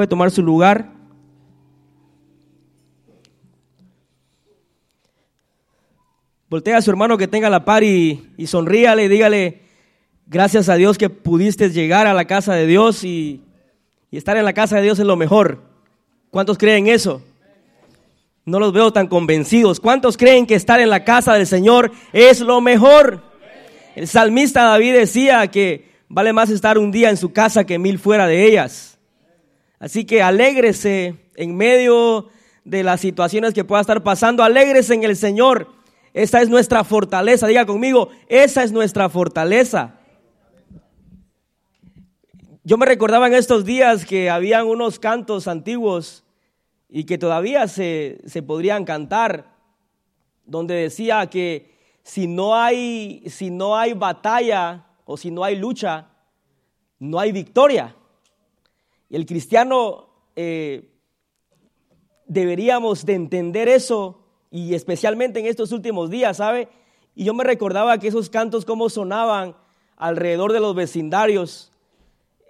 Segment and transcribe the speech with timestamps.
[0.00, 0.92] puede tomar su lugar.
[6.48, 9.60] Voltea a su hermano que tenga la par y, sonríale y dígale,
[10.26, 13.42] gracias a Dios que pudiste llegar a la casa de Dios y,
[14.10, 15.60] y estar en la casa de Dios es lo mejor.
[16.30, 17.20] ¿Cuántos creen eso?
[18.46, 19.80] No los veo tan convencidos.
[19.80, 23.22] ¿Cuántos creen que estar en la casa del Señor es lo mejor?
[23.94, 27.98] El salmista David decía que vale más estar un día en su casa que mil
[27.98, 28.96] fuera de ellas.
[29.80, 32.28] Así que alégrese en medio
[32.64, 34.44] de las situaciones que pueda estar pasando.
[34.44, 35.68] Alégrese en el Señor.
[36.12, 37.46] Esa es nuestra fortaleza.
[37.46, 39.94] Diga conmigo, esa es nuestra fortaleza.
[42.62, 46.24] Yo me recordaba en estos días que habían unos cantos antiguos
[46.90, 49.46] y que todavía se, se podrían cantar,
[50.44, 56.08] donde decía que si no, hay, si no hay batalla o si no hay lucha,
[56.98, 57.96] no hay victoria.
[59.10, 60.88] El cristiano eh,
[62.26, 66.68] deberíamos de entender eso y especialmente en estos últimos días, ¿sabe?
[67.14, 69.56] Y yo me recordaba que esos cantos cómo sonaban
[69.96, 71.72] alrededor de los vecindarios,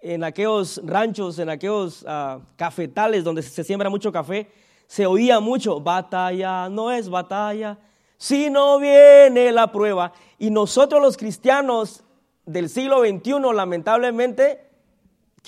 [0.03, 4.51] en aquellos ranchos, en aquellos uh, cafetales donde se siembra mucho café,
[4.87, 7.79] se oía mucho, batalla no es batalla,
[8.17, 10.13] si no viene la prueba.
[10.39, 12.03] Y nosotros los cristianos
[12.47, 14.70] del siglo XXI, lamentablemente,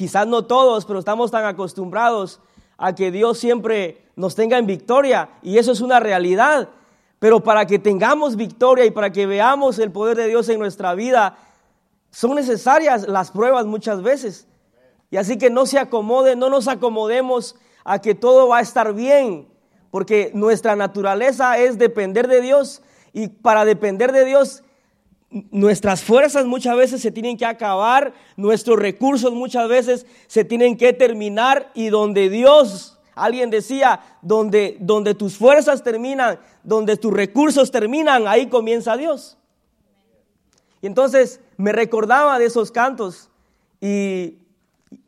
[0.02, 2.40] quizás no todos, pero estamos tan acostumbrados
[2.76, 6.70] a que Dios siempre nos tenga en victoria y eso es una realidad.
[7.20, 10.96] Pero para que tengamos victoria y para que veamos el poder de Dios en nuestra
[10.96, 11.38] vida,
[12.10, 14.48] son necesarias las pruebas muchas veces.
[15.08, 18.94] Y así que no se acomode, no nos acomodemos a que todo va a estar
[18.94, 19.46] bien,
[19.92, 24.64] porque nuestra naturaleza es depender de Dios y para depender de Dios
[25.50, 30.92] nuestras fuerzas muchas veces se tienen que acabar, nuestros recursos muchas veces se tienen que
[30.92, 38.28] terminar y donde Dios, alguien decía, donde, donde tus fuerzas terminan, donde tus recursos terminan,
[38.28, 39.38] ahí comienza Dios.
[40.82, 43.30] Y entonces me recordaba de esos cantos
[43.80, 44.38] y,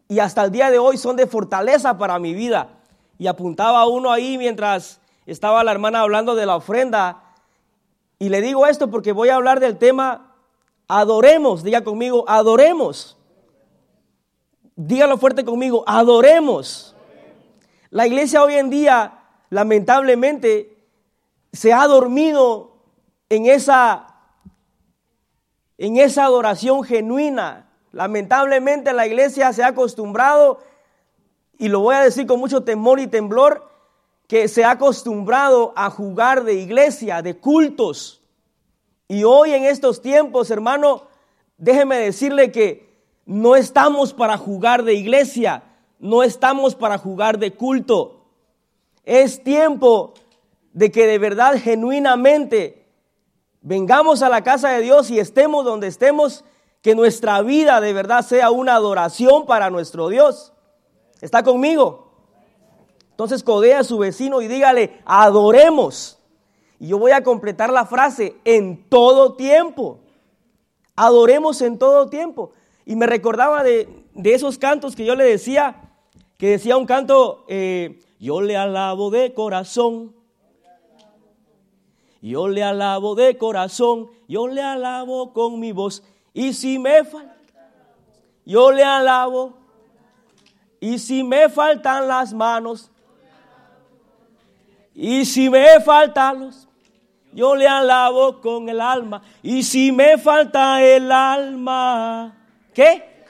[0.08, 2.78] y hasta el día de hoy son de fortaleza para mi vida.
[3.18, 7.23] Y apuntaba uno ahí mientras estaba la hermana hablando de la ofrenda
[8.24, 10.34] y le digo esto porque voy a hablar del tema
[10.88, 11.62] adoremos.
[11.62, 13.18] Diga conmigo, adoremos.
[14.76, 16.96] Dígalo fuerte conmigo, adoremos.
[17.90, 20.74] La iglesia hoy en día, lamentablemente,
[21.52, 22.78] se ha dormido
[23.28, 24.06] en esa,
[25.76, 27.68] en esa adoración genuina.
[27.92, 30.60] Lamentablemente la iglesia se ha acostumbrado,
[31.58, 33.68] y lo voy a decir con mucho temor y temblor,
[34.26, 38.22] que se ha acostumbrado a jugar de iglesia, de cultos.
[39.08, 41.04] Y hoy en estos tiempos, hermano,
[41.58, 42.94] déjeme decirle que
[43.26, 45.62] no estamos para jugar de iglesia,
[45.98, 48.24] no estamos para jugar de culto.
[49.04, 50.14] Es tiempo
[50.72, 52.86] de que de verdad, genuinamente,
[53.60, 56.44] vengamos a la casa de Dios y estemos donde estemos,
[56.82, 60.52] que nuestra vida de verdad sea una adoración para nuestro Dios.
[61.22, 62.03] ¿Está conmigo?
[63.14, 66.18] Entonces codea a su vecino y dígale, adoremos.
[66.80, 70.00] Y yo voy a completar la frase, en todo tiempo.
[70.96, 72.50] Adoremos en todo tiempo.
[72.84, 73.88] Y me recordaba de,
[74.24, 75.92] esos cantos que yo le decía,
[76.38, 80.12] que decía un canto, eh, yo le alabo de corazón.
[82.20, 86.02] Yo le alabo de corazón, yo le alabo con mi voz.
[86.32, 87.36] Y si me falta,
[88.44, 89.52] yo le alabo.
[90.80, 92.90] Y si me faltan las manos,
[94.94, 96.68] y si me faltan los,
[97.32, 99.22] yo le alabo con el alma.
[99.42, 102.32] Y si me falta el alma,
[102.72, 103.26] ¿qué?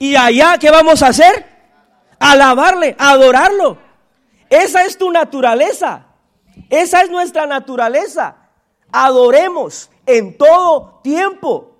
[0.00, 1.46] Y allá, ¿qué vamos a hacer?
[2.18, 3.78] Alabarle, adorarlo.
[4.50, 6.06] Esa es tu naturaleza.
[6.68, 8.36] Esa es nuestra naturaleza.
[8.90, 11.76] Adoremos en todo tiempo.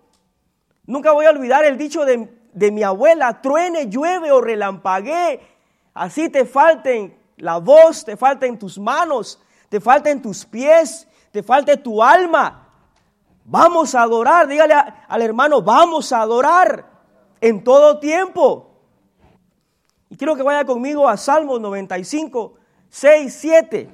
[0.87, 5.41] Nunca voy a olvidar el dicho de, de mi abuela, truene, llueve o relampaguee,
[5.94, 11.06] así te falten la voz, te falta en tus manos, te falta en tus pies,
[11.31, 12.69] te falta tu alma.
[13.44, 14.75] Vamos a adorar, dígale
[15.08, 16.86] al hermano, vamos a adorar
[17.40, 18.70] en todo tiempo.
[20.08, 22.54] Y quiero que vaya conmigo a Salmos 95,
[22.88, 23.90] 6, 7.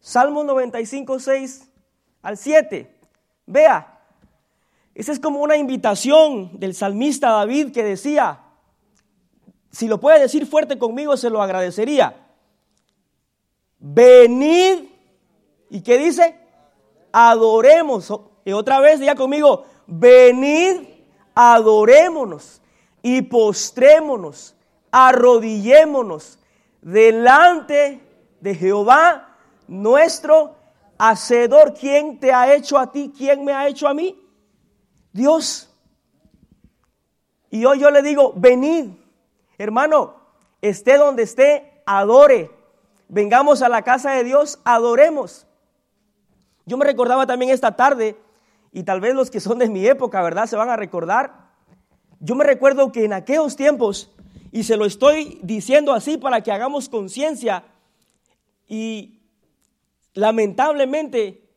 [0.00, 1.68] Salmos 95, 6
[2.22, 3.00] al 7.
[3.46, 3.98] Vea,
[4.94, 8.40] esa es como una invitación del salmista David que decía,
[9.78, 12.16] si lo puede decir fuerte conmigo, se lo agradecería.
[13.78, 14.88] Venid,
[15.70, 16.36] ¿y qué dice?
[17.12, 18.12] Adoremos.
[18.44, 20.80] Y otra vez, diga conmigo, venid,
[21.32, 22.60] adorémonos.
[23.02, 24.56] y postrémonos,
[24.90, 26.40] arrodillémonos
[26.82, 28.00] delante
[28.40, 29.36] de Jehová
[29.68, 30.56] nuestro
[30.98, 31.74] Hacedor.
[31.74, 33.12] ¿Quién te ha hecho a ti?
[33.16, 34.20] ¿Quién me ha hecho a mí?
[35.12, 35.72] Dios.
[37.48, 38.88] Y hoy yo le digo, venid,
[39.58, 40.14] hermano,
[40.62, 42.50] esté donde esté, adore.
[43.08, 45.46] Vengamos a la casa de Dios, adoremos.
[46.66, 48.16] Yo me recordaba también esta tarde,
[48.72, 50.46] y tal vez los que son de mi época, ¿verdad?
[50.46, 51.48] Se van a recordar.
[52.20, 54.10] Yo me recuerdo que en aquellos tiempos,
[54.52, 57.64] y se lo estoy diciendo así para que hagamos conciencia,
[58.66, 59.20] y
[60.12, 61.48] lamentablemente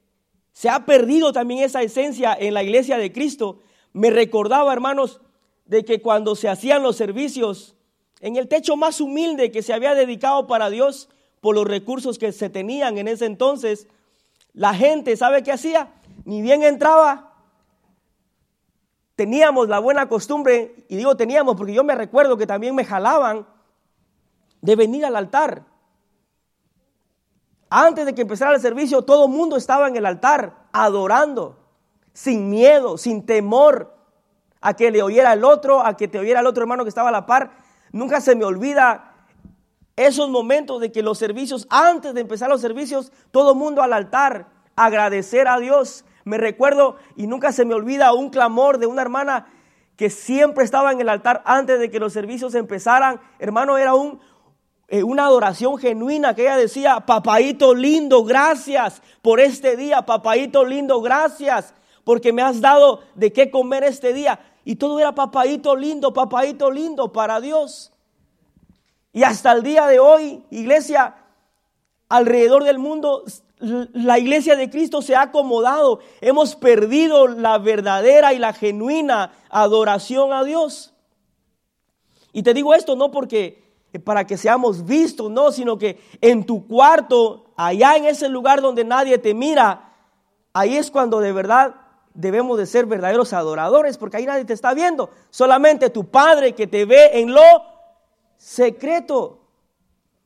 [0.53, 3.59] se ha perdido también esa esencia en la iglesia de Cristo.
[3.93, 5.19] Me recordaba, hermanos,
[5.65, 7.75] de que cuando se hacían los servicios
[8.21, 11.09] en el techo más humilde que se había dedicado para Dios
[11.41, 13.87] por los recursos que se tenían en ese entonces,
[14.53, 15.91] la gente, ¿sabe qué hacía?
[16.23, 17.33] Ni bien entraba.
[19.15, 23.47] Teníamos la buena costumbre, y digo teníamos porque yo me recuerdo que también me jalaban
[24.61, 25.63] de venir al altar.
[27.69, 31.57] Antes de que empezara el servicio, todo el mundo estaba en el altar adorando,
[32.13, 33.95] sin miedo, sin temor
[34.59, 37.09] a que le oyera el otro, a que te oyera el otro hermano que estaba
[37.09, 37.51] a la par.
[37.91, 39.11] Nunca se me olvida
[39.95, 44.47] esos momentos de que los servicios, antes de empezar los servicios, todo mundo al altar,
[44.75, 46.05] agradecer a Dios.
[46.23, 49.47] Me recuerdo y nunca se me olvida un clamor de una hermana
[49.95, 53.19] que siempre estaba en el altar antes de que los servicios empezaran.
[53.39, 54.19] Hermano, era un,
[54.87, 61.01] eh, una adoración genuina que ella decía, papaito lindo, gracias por este día, papaito lindo,
[61.01, 61.73] gracias
[62.03, 64.39] porque me has dado de qué comer este día.
[64.63, 67.91] Y todo era papaito lindo, papaito lindo para Dios.
[69.13, 71.15] Y hasta el día de hoy, iglesia,
[72.09, 73.23] alrededor del mundo,
[73.59, 75.99] la iglesia de Cristo se ha acomodado.
[76.21, 80.93] Hemos perdido la verdadera y la genuina adoración a Dios.
[82.33, 83.61] Y te digo esto no porque
[83.93, 88.61] eh, para que seamos vistos, no, sino que en tu cuarto, allá en ese lugar
[88.61, 89.93] donde nadie te mira,
[90.53, 91.75] ahí es cuando de verdad
[92.13, 96.67] debemos de ser verdaderos adoradores, porque ahí nadie te está viendo, solamente tu Padre que
[96.67, 97.41] te ve en lo
[98.37, 99.39] secreto.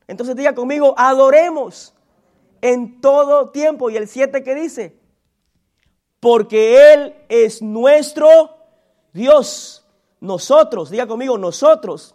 [0.08, 1.94] Entonces diga conmigo, adoremos
[2.60, 3.90] en todo tiempo.
[3.90, 4.96] Y el 7 que dice,
[6.20, 8.56] porque Él es nuestro
[9.12, 9.86] Dios.
[10.20, 12.14] Nosotros, diga conmigo, nosotros,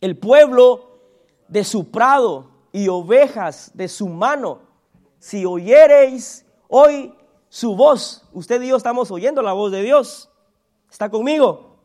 [0.00, 1.00] el pueblo
[1.48, 4.60] de su prado y ovejas de su mano,
[5.18, 7.14] si oyereis hoy
[7.48, 10.30] su voz, usted y yo estamos oyendo la voz de Dios.
[10.90, 11.80] ¿Está conmigo?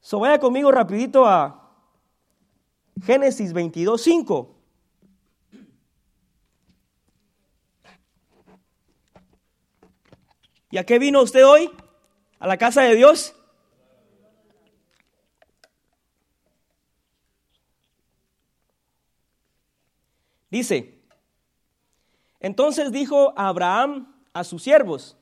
[0.00, 1.70] So vaya conmigo rapidito a
[3.04, 4.54] Génesis 22, 5.
[10.70, 11.70] ¿Y a qué vino usted hoy?
[12.38, 13.34] ¿A la casa de Dios?
[20.50, 20.97] Dice,
[22.40, 25.16] entonces dijo Abraham a sus siervos,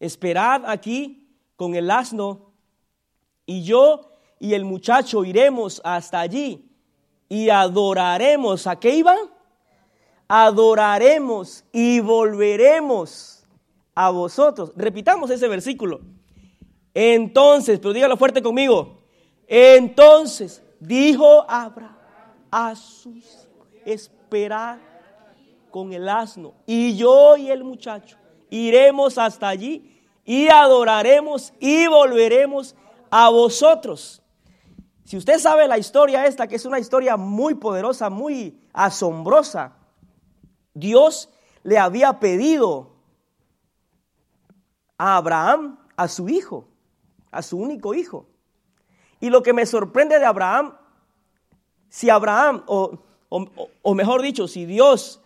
[0.00, 2.52] esperad aquí con el asno
[3.46, 6.70] y yo y el muchacho iremos hasta allí
[7.28, 8.66] y adoraremos.
[8.66, 9.18] ¿A qué iban?
[10.28, 13.44] Adoraremos y volveremos
[13.94, 14.72] a vosotros.
[14.76, 16.00] Repitamos ese versículo.
[16.94, 19.02] Entonces, pero dígalo fuerte conmigo.
[19.46, 21.96] Entonces dijo Abraham
[22.50, 23.48] a sus
[23.84, 24.93] esperar
[25.74, 28.16] con el asno y yo y el muchacho
[28.48, 32.76] iremos hasta allí y adoraremos y volveremos
[33.10, 34.22] a vosotros.
[35.04, 39.72] Si usted sabe la historia esta, que es una historia muy poderosa, muy asombrosa,
[40.74, 41.28] Dios
[41.64, 42.92] le había pedido
[44.96, 46.68] a Abraham, a su hijo,
[47.32, 48.28] a su único hijo.
[49.18, 50.76] Y lo que me sorprende de Abraham,
[51.88, 52.96] si Abraham, o,
[53.28, 55.20] o, mejor dicho, si Dios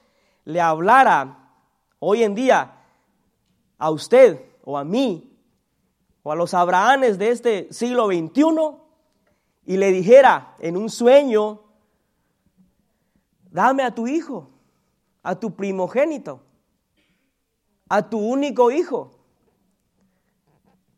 [0.49, 1.53] le hablara
[1.99, 2.75] hoy en día
[3.77, 5.39] a usted o a mí,
[6.23, 8.79] o a los Abrahames de este siglo XXI,
[9.67, 11.61] y le dijera en un sueño,
[13.51, 14.49] dame a tu hijo,
[15.23, 16.41] a tu primogénito,
[17.91, 19.11] a tu único hijo.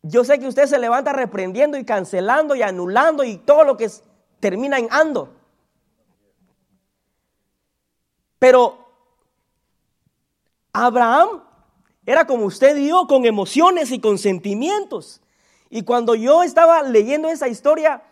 [0.02, 3.90] Yo sé que usted se levanta reprendiendo y cancelando y anulando y todo lo que
[4.38, 5.34] termina en ando.
[8.38, 8.79] Pero
[10.72, 11.42] Abraham
[12.06, 15.20] era como usted y yo, con emociones y con sentimientos.
[15.68, 18.02] Y cuando yo estaba leyendo esa historia,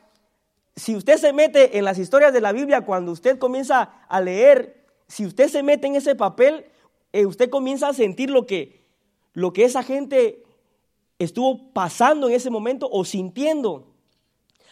[0.77, 4.87] si usted se mete en las historias de la Biblia, cuando usted comienza a leer,
[5.09, 6.67] si usted se mete en ese papel,
[7.13, 8.85] eh, usted comienza a sentir lo que,
[9.33, 10.45] lo que esa gente
[11.19, 13.89] estuvo pasando en ese momento o sintiendo.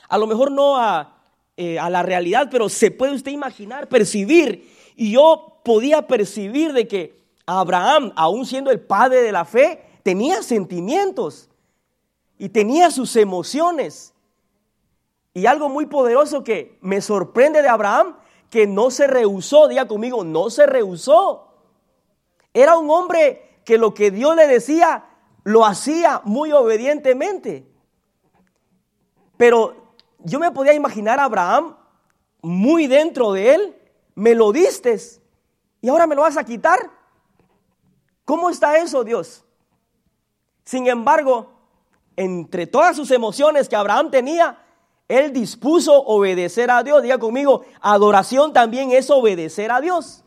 [0.09, 1.25] A lo mejor no a,
[1.57, 4.71] eh, a la realidad, pero se puede usted imaginar, percibir.
[4.95, 10.43] Y yo podía percibir de que Abraham, aún siendo el padre de la fe, tenía
[10.43, 11.49] sentimientos
[12.39, 14.13] y tenía sus emociones.
[15.33, 18.17] Y algo muy poderoso que me sorprende de Abraham,
[18.51, 21.49] que no se rehusó, diga conmigo, no se rehusó.
[22.53, 25.05] Era un hombre que lo que Dios le decía
[25.45, 27.67] lo hacía muy obedientemente.
[29.37, 31.77] Pero yo me podía imaginar a Abraham
[32.43, 33.77] muy dentro de él,
[34.15, 34.99] me lo diste
[35.81, 36.91] y ahora me lo vas a quitar.
[38.27, 39.45] ¿Cómo está eso, Dios?
[40.65, 41.53] Sin embargo,
[42.17, 44.59] entre todas sus emociones que Abraham tenía,
[45.07, 47.05] él dispuso obedecer a Dios.
[47.05, 50.25] Diga conmigo, adoración también es obedecer a Dios.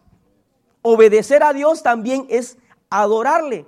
[0.82, 2.58] Obedecer a Dios también es
[2.90, 3.68] adorarle.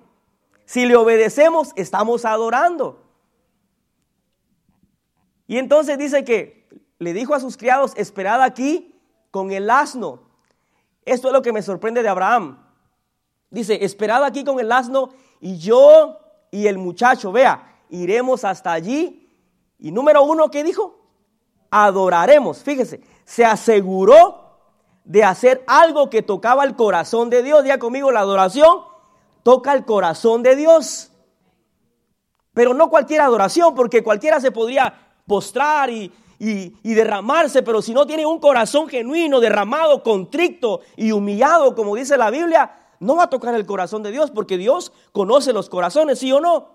[0.64, 3.04] Si le obedecemos, estamos adorando.
[5.46, 6.70] Y entonces dice que
[7.00, 8.96] le dijo a sus criados, esperad aquí
[9.30, 10.22] con el asno.
[11.04, 12.71] Esto es lo que me sorprende de Abraham.
[13.52, 16.18] Dice, esperad aquí con el asno y yo
[16.50, 19.30] y el muchacho, vea, iremos hasta allí.
[19.78, 21.00] Y número uno, ¿qué dijo?
[21.70, 22.64] Adoraremos.
[22.64, 24.42] Fíjese, se aseguró
[25.04, 27.64] de hacer algo que tocaba el corazón de Dios.
[27.64, 28.84] Diga conmigo, la adoración
[29.44, 31.12] toca el corazón de Dios.
[32.54, 34.94] Pero no cualquier adoración, porque cualquiera se podría
[35.26, 41.76] postrar y, y, derramarse, pero si no tiene un corazón genuino, derramado, contrito y humillado,
[41.76, 45.54] como dice la Biblia, no va a tocar el corazón de Dios, porque Dios conoce
[45.54, 46.70] los corazones, ¿sí o no?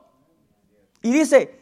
[1.00, 1.60] Y dice,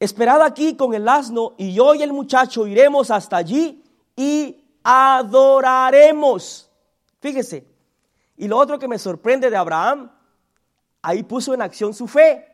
[0.00, 3.84] esperad aquí con el asno y yo y el muchacho iremos hasta allí
[4.16, 6.68] y adoraremos.
[7.20, 7.64] Fíjese,
[8.36, 10.10] y lo otro que me sorprende de Abraham,
[11.00, 12.46] ahí puso en acción su fe.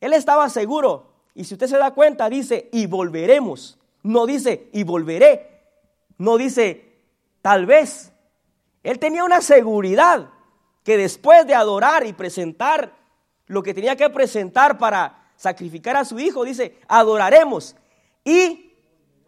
[0.00, 3.80] Él estaba seguro y si usted se da cuenta, dice, y volveremos.
[4.04, 5.64] No dice, y volveré.
[6.18, 7.00] No dice,
[7.40, 8.11] tal vez.
[8.82, 10.28] Él tenía una seguridad
[10.82, 12.92] que después de adorar y presentar
[13.46, 17.76] lo que tenía que presentar para sacrificar a su hijo, dice, adoraremos
[18.24, 18.72] y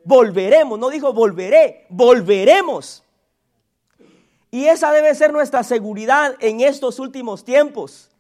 [0.05, 0.79] volveremos.
[0.79, 3.03] No dijo volveré, volveremos.
[4.51, 8.11] Y esa debe ser nuestra seguridad en estos últimos tiempos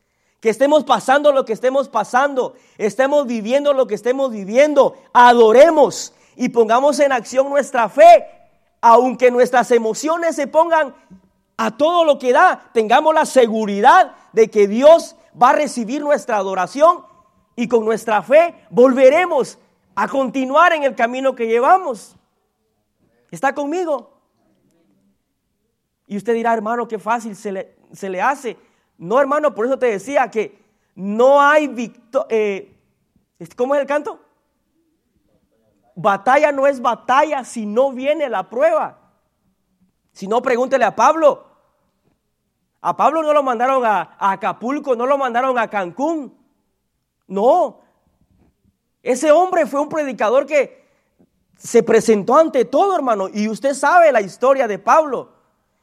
[0.40, 6.50] que estemos pasando lo que estemos pasando, estemos viviendo lo que estemos viviendo, adoremos y
[6.50, 8.26] pongamos en acción nuestra fe,
[8.82, 10.94] aunque nuestras emociones se pongan
[11.56, 16.36] a todo lo que da, tengamos la seguridad de que Dios va a recibir nuestra
[16.36, 17.04] adoración
[17.56, 19.58] y con nuestra fe volveremos
[19.94, 22.16] a continuar en el camino que llevamos.
[23.30, 24.12] ¿Está conmigo?
[26.06, 28.56] Y usted dirá, hermano, qué fácil se le, se le hace.
[28.98, 30.62] No, hermano, por eso te decía que
[30.94, 32.26] no hay victoria.
[32.30, 32.76] Eh,
[33.56, 34.20] ¿Cómo es el canto?
[35.96, 39.03] Batalla no es batalla si no viene la prueba.
[40.14, 41.44] Si no, pregúntele a Pablo.
[42.80, 46.38] A Pablo no lo mandaron a, Acapulco, no lo mandaron a Cancún.
[47.26, 47.80] No.
[49.02, 50.84] Ese hombre fue un predicador que
[51.58, 53.28] se presentó ante todo, hermano.
[53.28, 55.32] Y usted sabe la historia de Pablo.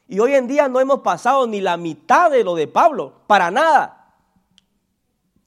[0.07, 3.51] Y hoy en día no hemos pasado ni la mitad de lo de Pablo, para
[3.51, 4.15] nada.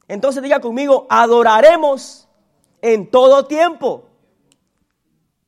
[0.08, 2.28] Entonces diga conmigo, adoraremos
[2.82, 4.10] en todo tiempo.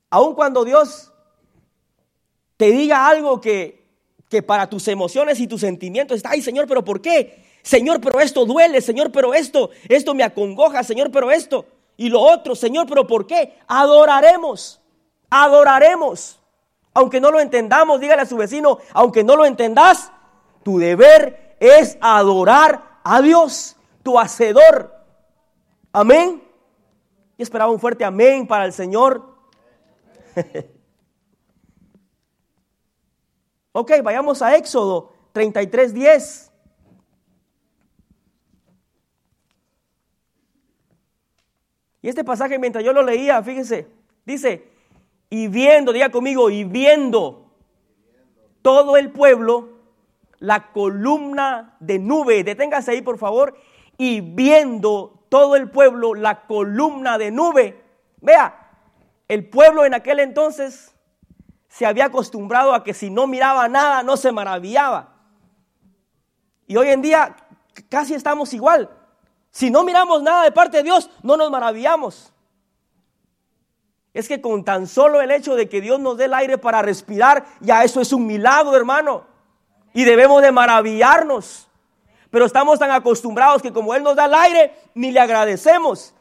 [0.08, 1.12] Aun cuando Dios
[2.56, 3.84] te diga algo que,
[4.28, 7.44] que para tus emociones y tus sentimientos está, ay Señor, pero ¿por qué?
[7.62, 12.20] Señor, pero esto duele, Señor, pero esto, esto me acongoja, Señor, pero esto y lo
[12.20, 13.58] otro, Señor, pero ¿por qué?
[13.66, 14.80] Adoraremos,
[15.30, 16.38] adoraremos.
[16.92, 20.12] Aunque no lo entendamos, dígale a su vecino, aunque no lo entendas,
[20.62, 24.94] tu deber es adorar a Dios, tu hacedor.
[25.92, 26.42] Amén.
[27.36, 29.34] Y esperaba un fuerte amén para el Señor.
[33.78, 36.52] ok, vayamos a Éxodo 33, 10.
[42.00, 43.87] Y este pasaje, mientras yo lo leía, fíjese,
[44.25, 44.71] dice,
[45.28, 47.52] y viendo, diga conmigo, y viendo
[48.62, 49.68] todo el pueblo
[50.38, 52.45] la columna de nube.
[52.45, 53.59] Deténgase ahí, por favor.
[53.99, 57.83] Y viendo todo el pueblo la columna de nube.
[58.23, 58.71] Vea,
[59.28, 60.95] el pueblo en aquel entonces
[61.76, 65.11] se había acostumbrado a que si no miraba nada no se maravillaba.
[66.66, 67.37] Y hoy en día
[67.90, 68.88] casi estamos igual.
[69.50, 72.33] Si no miramos nada de parte de Dios, no nos maravillamos.
[74.14, 76.80] Es que con tan solo el hecho de que Dios nos dé el aire para
[76.80, 79.26] respirar, ya eso es un milagro, hermano.
[79.92, 81.68] Y debemos de maravillarnos.
[82.30, 86.14] Pero estamos tan acostumbrados que como Él nos da el aire, ni le agradecemos.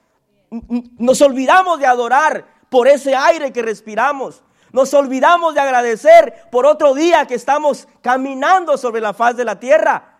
[0.98, 4.44] Nos olvidamos de adorar por ese aire que respiramos.
[4.75, 9.58] Nos olvidamos de agradecer por otro día que estamos caminando sobre la faz de la
[9.58, 10.17] tierra.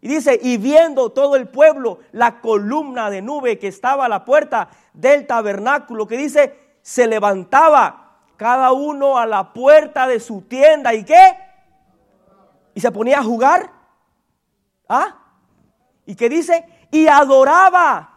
[0.00, 4.24] Y dice, y viendo todo el pueblo la columna de nube que estaba a la
[4.24, 10.94] puerta del tabernáculo, que dice, se levantaba cada uno a la puerta de su tienda.
[10.94, 11.36] ¿Y qué?
[12.74, 13.72] Y se ponía a jugar.
[14.88, 15.16] ¿Ah?
[16.06, 16.64] ¿Y qué dice?
[16.92, 18.15] Y adoraba.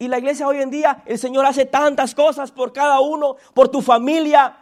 [0.00, 3.68] Y la iglesia hoy en día, el Señor hace tantas cosas por cada uno, por
[3.68, 4.56] tu familia,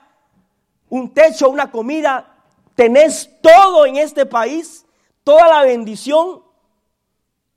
[0.89, 2.39] un techo, una comida.
[2.75, 4.85] Tenés todo en este país,
[5.23, 6.43] toda la bendición.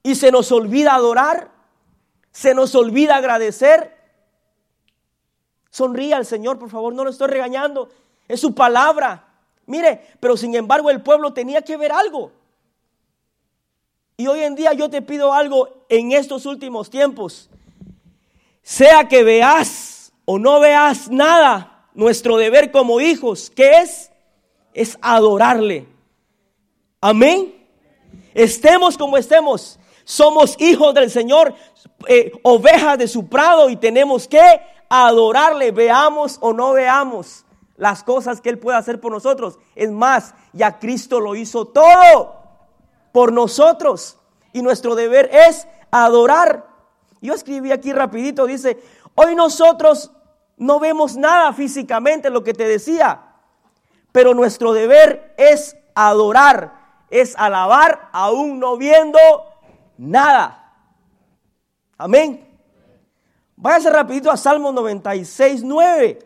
[0.04, 1.50] Y se nos olvida adorar,
[2.32, 3.98] se nos olvida agradecer.
[5.72, 7.90] Sonríe al Señor, por favor, no lo estoy regañando.
[8.28, 9.26] Es su palabra.
[9.66, 12.32] Mire, pero sin embargo el pueblo tenía que ver algo.
[14.18, 17.50] Y hoy en día yo te pido algo en estos últimos tiempos
[18.62, 24.12] sea que veas o no veas nada, nuestro deber como hijos, ¿qué es?
[24.74, 25.88] Es adorarle.
[27.02, 27.68] Amén.
[28.34, 31.54] Estemos como estemos, somos hijos del Señor,
[32.08, 34.42] eh, ovejas de su prado y tenemos que
[34.90, 39.58] adorarle, veamos o no veamos las cosas que Él puede hacer por nosotros.
[39.76, 42.36] Es más, ya Cristo lo hizo todo
[43.12, 44.18] por nosotros
[44.54, 46.71] y nuestro deber es adorar.
[47.22, 48.82] Yo escribí aquí rapidito, dice,
[49.14, 50.12] hoy nosotros
[50.58, 53.22] no vemos nada físicamente, lo que te decía,
[54.12, 56.74] pero nuestro deber es adorar,
[57.12, 59.20] es alabar aún no viendo
[59.98, 60.74] nada.
[61.98, 62.48] Amén.
[63.56, 66.20] Váyase rapidito a Salmo 96, 9.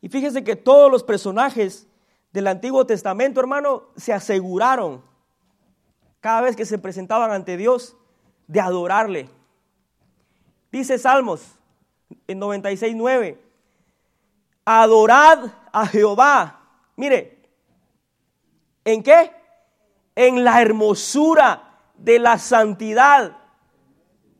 [0.00, 1.86] Y fíjese que todos los personajes
[2.32, 5.02] del Antiguo Testamento, hermano, se aseguraron
[6.26, 7.96] cada vez que se presentaban ante Dios,
[8.48, 9.30] de adorarle.
[10.72, 11.40] Dice Salmos
[12.26, 13.38] en 96.9,
[14.64, 16.62] adorad a Jehová.
[16.96, 17.48] Mire,
[18.84, 19.30] ¿en qué?
[20.16, 23.36] En la hermosura de la santidad.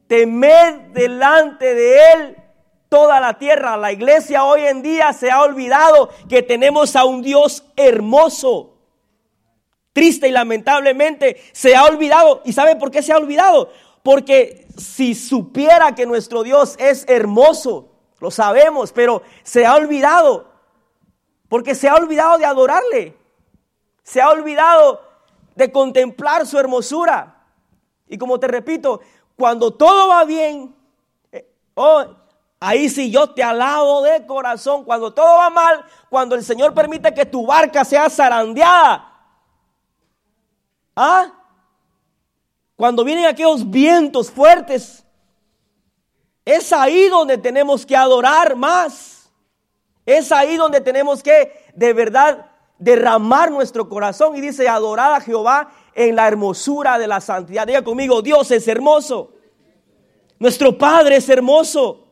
[0.09, 2.37] Temed delante de Él
[2.89, 3.77] toda la tierra.
[3.77, 8.76] La iglesia hoy en día se ha olvidado que tenemos a un Dios hermoso
[9.97, 12.43] triste y lamentablemente se ha olvidado.
[12.45, 13.71] ¿Y sabe por qué se ha olvidado?
[14.03, 17.89] Porque si supiera que nuestro Dios es hermoso,
[18.21, 20.51] lo sabemos, pero se ha olvidado.
[21.49, 23.17] Porque se ha olvidado de adorarle.
[24.03, 25.01] Se ha olvidado
[25.55, 27.47] de contemplar su hermosura.
[28.07, 29.01] Y como te repito,
[29.35, 30.77] cuando todo va bien,
[31.33, 32.05] eh, oh,
[32.61, 34.85] ahí sí yo te alabo de corazón.
[34.85, 39.16] Cuando todo va mal, cuando el Señor permite que tu barca sea zarandeada,
[40.97, 41.31] ¿Ah?
[42.75, 45.05] Cuando vienen aquellos vientos fuertes,
[46.45, 49.31] es ahí donde tenemos que adorar más.
[50.07, 52.47] Es ahí donde tenemos que de verdad
[52.79, 57.67] derramar nuestro corazón y dice adorar a Jehová en la hermosura de la santidad.
[57.67, 59.33] Diga conmigo, Dios es hermoso.
[60.39, 62.05] Nuestro Padre es hermoso.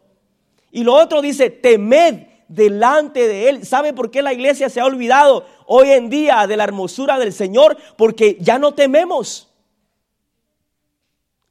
[0.70, 3.66] Y lo otro dice, temed delante de Él.
[3.66, 7.32] ¿Sabe por qué la iglesia se ha olvidado hoy en día de la hermosura del
[7.32, 7.76] Señor?
[7.96, 9.52] Porque ya no tememos.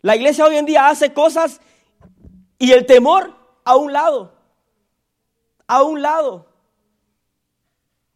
[0.01, 1.61] La iglesia hoy en día hace cosas
[2.59, 4.33] y el temor a un lado.
[5.67, 6.47] A un lado.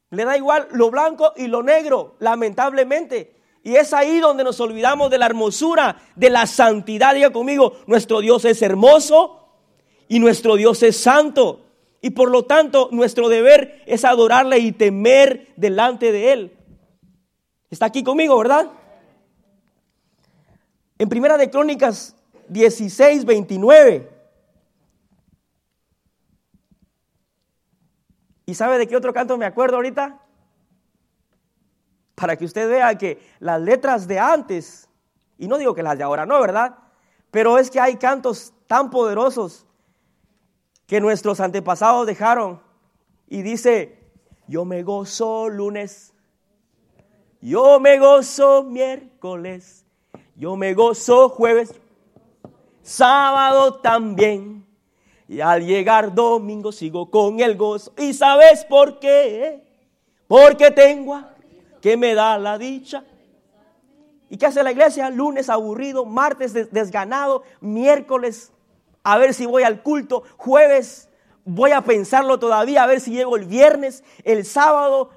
[0.10, 3.36] Le da igual lo blanco y lo negro, lamentablemente.
[3.63, 7.13] Y es ahí donde nos olvidamos de la hermosura, de la santidad.
[7.13, 9.50] Diga conmigo, nuestro Dios es hermoso
[10.08, 11.66] y nuestro Dios es santo.
[12.08, 16.58] Y por lo tanto, nuestro deber es adorarle y temer delante de Él.
[17.70, 18.72] Está aquí conmigo, ¿verdad?
[20.98, 22.15] En Primera de Crónicas
[22.48, 24.10] 16, 29.
[28.46, 30.17] ¿Y sabe de qué otro canto me acuerdo ahorita?
[32.15, 34.88] Para que usted vea que las letras de antes,
[35.38, 36.78] y no digo que las de ahora no, ¿verdad?
[37.32, 39.66] Pero es que hay cantos tan poderosos
[40.88, 42.60] que nuestros antepasados dejaron.
[43.30, 44.00] Y dice,
[44.47, 46.13] yo me gozo lunes,
[47.41, 49.86] yo me gozo miércoles,
[50.36, 51.76] yo me gozo jueves,
[52.82, 54.65] sábado también.
[55.28, 57.91] Y al llegar domingo sigo con el gozo.
[57.97, 59.62] ¿Y sabes por qué?
[60.26, 61.21] Porque tengo
[61.82, 63.04] que me da la dicha.
[64.30, 65.10] ¿Y qué hace la iglesia?
[65.10, 68.54] Lunes aburrido, martes desganado, miércoles
[69.08, 70.24] a ver si voy al culto.
[70.36, 71.08] Jueves
[71.46, 75.12] voy a pensarlo todavía, a ver si llego el viernes, el sábado,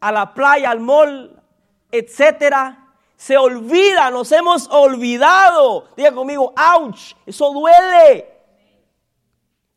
[0.00, 1.42] a la playa, al mall,
[1.90, 2.94] etcétera.
[3.16, 5.88] Se olvida, nos hemos olvidado.
[5.96, 8.28] Diga conmigo, ouch, eso duele.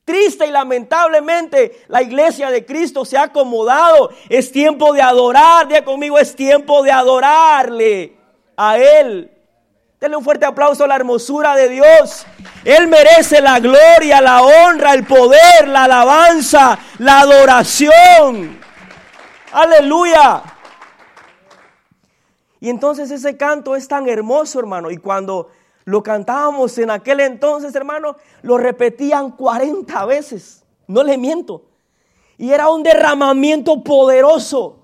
[0.04, 4.12] Triste y lamentablemente la iglesia de Cristo se ha acomodado.
[4.30, 5.68] Es tiempo de adorar.
[5.68, 8.16] Diga conmigo, es tiempo de adorarle
[8.56, 9.35] a Él.
[10.06, 12.28] Denle un fuerte aplauso a la hermosura de Dios.
[12.64, 18.60] Él merece la gloria, la honra, el poder, la alabanza, la adoración.
[19.52, 20.44] Aleluya.
[22.60, 24.92] Y entonces ese canto es tan hermoso, hermano.
[24.92, 25.50] Y cuando
[25.86, 30.64] lo cantábamos en aquel entonces, hermano, lo repetían 40 veces.
[30.86, 31.64] No le miento.
[32.38, 34.84] Y era un derramamiento poderoso.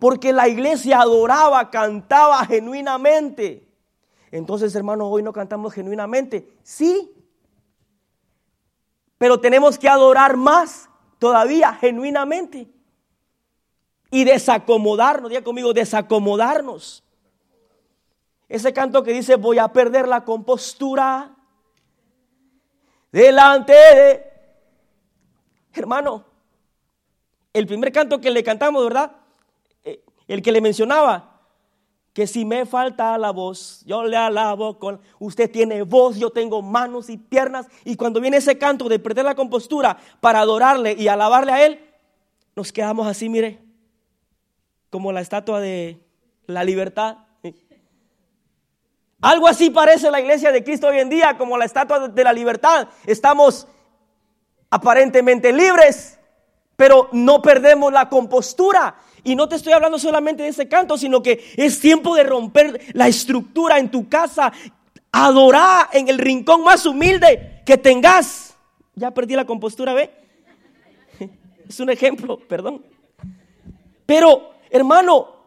[0.00, 3.67] Porque la iglesia adoraba, cantaba genuinamente.
[4.30, 6.48] Entonces, hermano, hoy no cantamos genuinamente.
[6.62, 7.12] Sí.
[9.16, 10.88] Pero tenemos que adorar más
[11.18, 12.68] todavía genuinamente.
[14.10, 17.04] Y desacomodarnos, diga conmigo, desacomodarnos.
[18.48, 21.34] Ese canto que dice, voy a perder la compostura
[23.12, 24.24] delante de...
[25.74, 26.24] Hermano,
[27.52, 29.12] el primer canto que le cantamos, ¿verdad?
[29.84, 31.37] Eh, el que le mencionaba,
[32.18, 35.00] que si me falta la voz, yo le alabo con...
[35.20, 37.68] Usted tiene voz, yo tengo manos y piernas.
[37.84, 41.80] Y cuando viene ese canto de perder la compostura para adorarle y alabarle a Él,
[42.56, 43.60] nos quedamos así, mire,
[44.90, 46.04] como la estatua de
[46.46, 47.18] la libertad.
[49.20, 52.32] Algo así parece la iglesia de Cristo hoy en día, como la estatua de la
[52.32, 52.88] libertad.
[53.06, 53.68] Estamos
[54.70, 56.18] aparentemente libres,
[56.74, 58.96] pero no perdemos la compostura.
[59.24, 62.80] Y no te estoy hablando solamente de ese canto, sino que es tiempo de romper
[62.92, 64.52] la estructura en tu casa.
[65.12, 68.56] Adorar en el rincón más humilde que tengas.
[68.94, 70.10] Ya perdí la compostura, ¿ve?
[71.68, 72.84] Es un ejemplo, perdón.
[74.06, 75.38] Pero, hermano,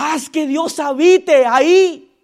[0.00, 2.16] Haz que Dios habite ahí.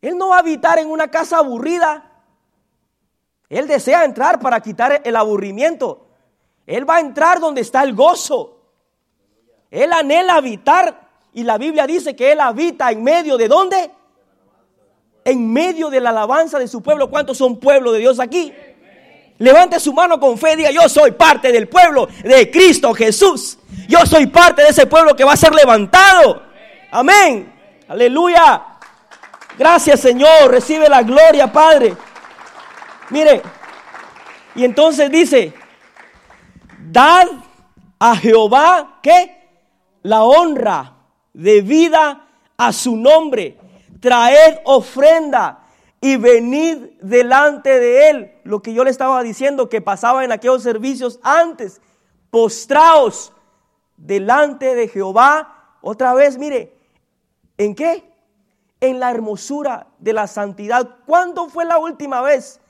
[0.00, 2.08] Él no va a habitar en una casa aburrida.
[3.48, 6.06] Él desea entrar para quitar el aburrimiento.
[6.70, 8.60] Él va a entrar donde está el gozo.
[9.72, 13.90] Él anhela habitar y la Biblia dice que Él habita en medio de dónde?
[15.24, 17.10] En medio de la alabanza de su pueblo.
[17.10, 18.52] ¿Cuántos son pueblo de Dios aquí?
[19.38, 23.58] Levante su mano con fe y diga, yo soy parte del pueblo de Cristo Jesús.
[23.88, 26.40] Yo soy parte de ese pueblo que va a ser levantado.
[26.92, 27.52] Amén.
[27.88, 28.64] Aleluya.
[29.58, 30.52] Gracias Señor.
[30.52, 31.96] Recibe la gloria, Padre.
[33.08, 33.42] Mire.
[34.54, 35.54] Y entonces dice,
[36.92, 37.28] dad
[37.98, 39.40] a Jehová que
[40.02, 40.96] la honra
[41.32, 42.26] debida
[42.56, 43.58] a su nombre.
[44.00, 45.66] Traed ofrenda
[46.00, 48.32] y venid delante de él.
[48.44, 51.80] Lo que yo le estaba diciendo que pasaba en aquellos servicios antes.
[52.30, 53.32] Postraos
[53.96, 55.76] delante de Jehová.
[55.82, 56.74] Otra vez, mire,
[57.58, 58.10] ¿en qué?
[58.80, 60.96] En la hermosura de la santidad.
[61.06, 62.60] ¿Cuándo fue la última vez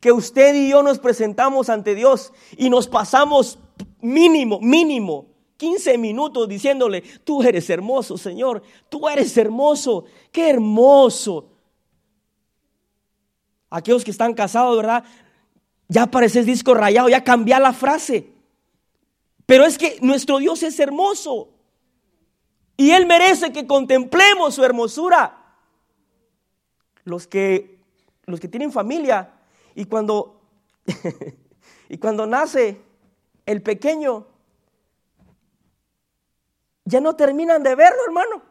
[0.00, 3.58] que usted y yo nos presentamos ante Dios y nos pasamos
[4.00, 5.26] mínimo, mínimo,
[5.58, 11.50] 15 minutos diciéndole, tú eres hermoso, Señor, tú eres hermoso, qué hermoso
[13.68, 15.04] aquellos que están casados, ¿verdad?
[15.88, 18.32] Ya pareces disco rayado, ya cambia la frase.
[19.46, 21.50] Pero es que nuestro Dios es hermoso.
[22.76, 25.36] Y Él merece que contemplemos su hermosura.
[27.04, 27.80] Los que,
[28.26, 29.39] los que tienen familia
[29.80, 30.42] y cuando,
[31.88, 32.80] y cuando nace
[33.46, 34.26] el pequeño,
[36.84, 38.42] ya no terminan de verlo, hermano.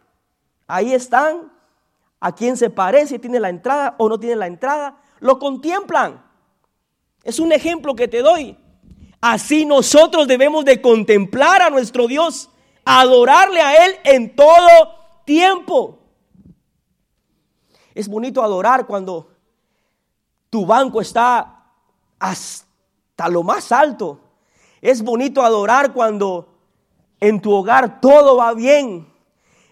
[0.67, 1.51] Ahí están.
[2.21, 6.23] A quién se parece, tiene la entrada o no tiene la entrada lo contemplan.
[7.23, 8.57] Es un ejemplo que te doy.
[9.21, 12.49] Así nosotros debemos de contemplar a nuestro Dios,
[12.85, 14.67] adorarle a Él en todo
[15.25, 15.99] tiempo.
[17.93, 19.28] Es bonito adorar cuando
[20.49, 21.65] tu banco está
[22.19, 24.19] hasta lo más alto.
[24.81, 26.47] Es bonito adorar cuando
[27.19, 29.07] en tu hogar todo va bien.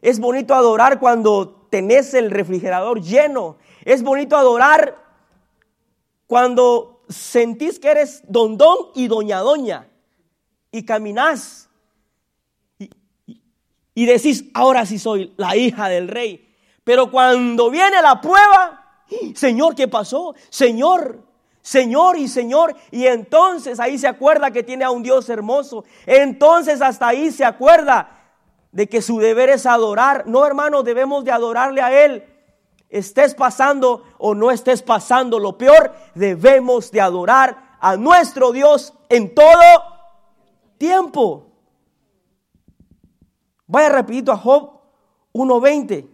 [0.02, 3.58] Es bonito adorar cuando tenés el refrigerador lleno.
[3.84, 4.98] Es bonito adorar
[6.28, 9.88] cuando sentís que eres don don y doña doña
[10.72, 11.70] y caminás
[13.96, 16.56] y, decís, ahora sí soy la hija del rey.
[16.84, 18.87] Pero cuando viene la prueba,
[19.36, 20.36] Señor, ¿qué pasó?
[20.50, 21.22] Señor,
[21.62, 22.76] Señor y Señor.
[22.92, 25.86] Y entonces ahí se acuerda que tiene a un Dios hermoso.
[26.06, 28.12] Entonces hasta ahí se acuerda
[28.72, 30.28] de que su deber es adorar.
[30.28, 32.24] No, hermano, debemos de adorarle a Él
[32.90, 39.34] estés pasando o no estés pasando lo peor, debemos de adorar a nuestro Dios en
[39.34, 39.62] todo
[40.78, 41.48] tiempo.
[43.68, 44.80] Vaya rapidito a Job
[45.34, 46.08] 1.20.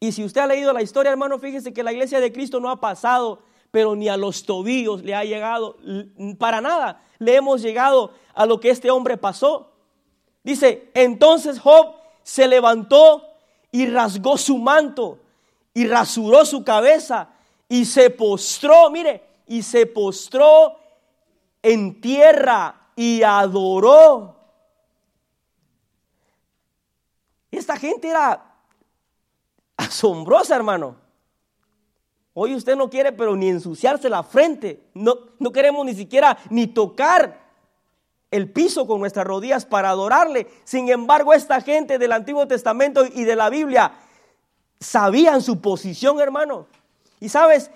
[0.00, 2.70] Y si usted ha leído la historia, hermano, fíjese que la iglesia de Cristo no
[2.70, 5.76] ha pasado, pero ni a los tobillos le ha llegado,
[6.38, 9.72] para nada le hemos llegado a lo que este hombre pasó.
[10.42, 13.24] Dice, entonces Job se levantó
[13.72, 15.18] y rasgó su manto
[15.74, 17.30] y rasuró su cabeza
[17.68, 20.78] y se postró, mire, y se postró
[21.62, 24.36] en tierra y adoró.
[27.50, 28.57] Esta gente era
[29.78, 30.96] asombrosa, hermano.
[32.34, 34.82] Hoy usted no quiere, pero ni ensuciarse la frente.
[34.92, 37.48] No, no queremos ni siquiera ni tocar
[38.30, 40.46] el piso con nuestras rodillas para adorarle.
[40.64, 43.92] Sin embargo, esta gente del Antiguo Testamento y de la Biblia
[44.78, 46.66] sabían su posición, hermano.
[47.20, 47.70] Y sabes,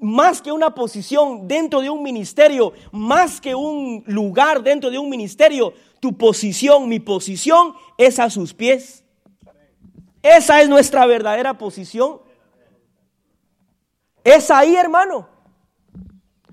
[0.00, 5.08] más que una posición dentro de un ministerio, más que un lugar dentro de un
[5.08, 9.04] ministerio, tu posición, mi posición es a sus pies.
[10.34, 12.20] Esa es nuestra verdadera posición.
[14.24, 15.28] Es ahí, hermano.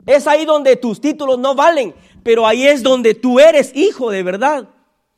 [0.06, 4.22] Es ahí donde tus títulos no valen, pero ahí es donde tú eres hijo de
[4.22, 4.70] verdad,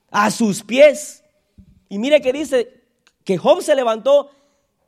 [0.10, 1.22] a sus pies.
[1.90, 2.82] Y mire que dice
[3.26, 4.30] que Job se levantó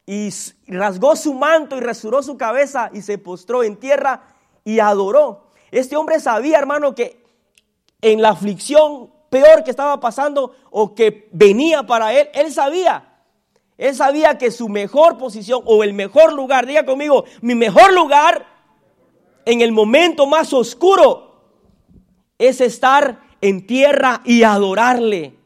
[0.05, 0.29] y
[0.67, 4.23] rasgó su manto y resuró su cabeza y se postró en tierra
[4.63, 5.51] y adoró.
[5.71, 7.21] Este hombre sabía, hermano, que
[7.99, 13.16] en la aflicción peor que estaba pasando o que venía para él, él sabía.
[13.77, 18.47] Él sabía que su mejor posición o el mejor lugar, diga conmigo, mi mejor lugar
[19.45, 21.27] en el momento más oscuro
[22.37, 25.37] es estar en tierra y adorarle.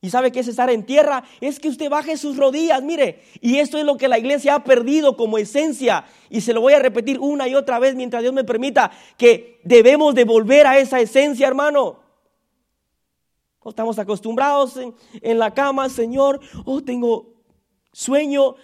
[0.00, 1.24] ¿Y sabe qué es estar en tierra?
[1.40, 3.24] Es que usted baje sus rodillas, mire.
[3.40, 6.04] Y esto es lo que la iglesia ha perdido como esencia.
[6.30, 9.60] Y se lo voy a repetir una y otra vez mientras Dios me permita, que
[9.64, 11.97] debemos de volver a esa esencia, hermano.
[13.68, 16.40] Estamos acostumbrados en, en la cama, Señor.
[16.64, 17.34] Oh, tengo
[17.92, 18.54] sueño.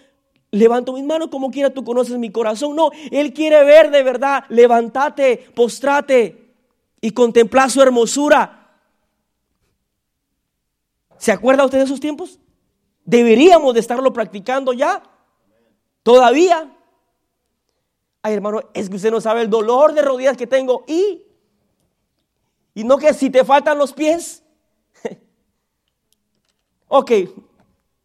[0.50, 2.76] Levanto mis manos como quiera, tú conoces mi corazón.
[2.76, 4.44] No, Él quiere ver de verdad.
[4.48, 6.54] Levántate, postrate
[7.00, 8.78] y contemplar su hermosura.
[11.18, 12.38] ¿Se acuerda usted de esos tiempos?
[13.04, 15.02] Deberíamos de estarlo practicando ya.
[16.04, 16.72] Todavía.
[18.22, 20.84] Ay, hermano, es que usted no sabe el dolor de rodillas que tengo.
[20.86, 21.24] Y,
[22.74, 24.43] y no que si te faltan los pies.
[26.96, 27.10] Ok,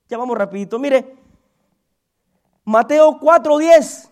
[0.08, 0.80] ya vamos rapidito.
[0.80, 1.16] Mire,
[2.66, 4.10] Mateo 4:10.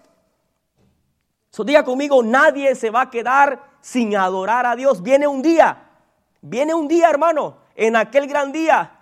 [1.50, 5.02] So, diga conmigo, nadie se va a quedar sin adorar a Dios.
[5.02, 5.90] Viene un día,
[6.42, 9.00] viene un día, hermano, en aquel gran día,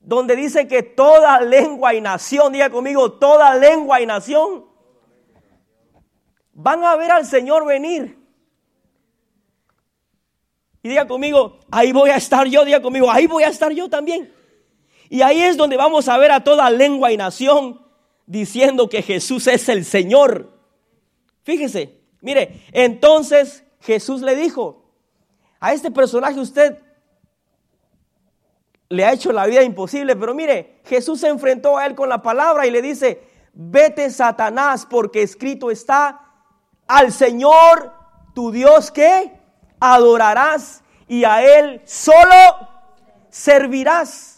[0.00, 4.64] donde dice que toda lengua y nación, diga conmigo, toda lengua y nación,
[6.52, 8.18] van a ver al Señor venir.
[10.82, 13.88] Y diga conmigo, ahí voy a estar yo, diga conmigo, ahí voy a estar yo
[13.88, 14.37] también.
[15.08, 17.80] Y ahí es donde vamos a ver a toda lengua y nación
[18.26, 20.52] diciendo que Jesús es el Señor.
[21.42, 24.84] Fíjese, Mire, entonces Jesús le dijo,
[25.60, 26.78] a este personaje usted
[28.88, 32.22] le ha hecho la vida imposible, pero mire, Jesús se enfrentó a él con la
[32.22, 36.20] palabra y le dice, vete Satanás, porque escrito está,
[36.86, 37.92] al Señor
[38.34, 39.32] tu Dios que
[39.78, 42.68] adorarás y a Él solo
[43.28, 44.37] servirás.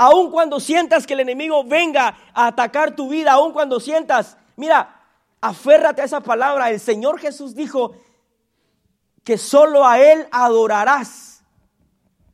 [0.00, 5.00] Aun cuando sientas que el enemigo venga a atacar tu vida, aun cuando sientas, mira,
[5.40, 6.70] Aférrate a esa palabra.
[6.70, 7.92] El Señor Jesús dijo
[9.24, 11.42] que solo a Él adorarás.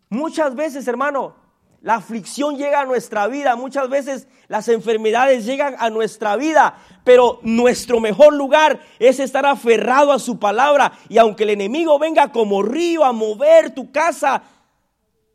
[0.08, 1.36] Muchas veces, hermano,
[1.82, 7.38] la aflicción llega a nuestra vida, muchas veces las enfermedades llegan a nuestra vida, pero
[7.42, 10.92] nuestro mejor lugar es estar aferrado a su palabra.
[11.08, 14.42] Y aunque el enemigo venga como río a mover tu casa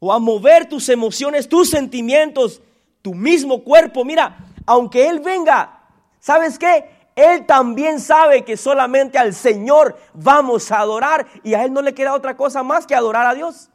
[0.04, 2.60] o a mover tus emociones, tus sentimientos,
[3.04, 4.36] tu mismo cuerpo, mira,
[4.66, 5.80] aunque Él venga,
[6.20, 6.90] ¿sabes qué?
[7.16, 11.94] Él también sabe que solamente al Señor vamos a adorar y a Él no le
[11.94, 13.70] queda otra cosa más que adorar a Dios.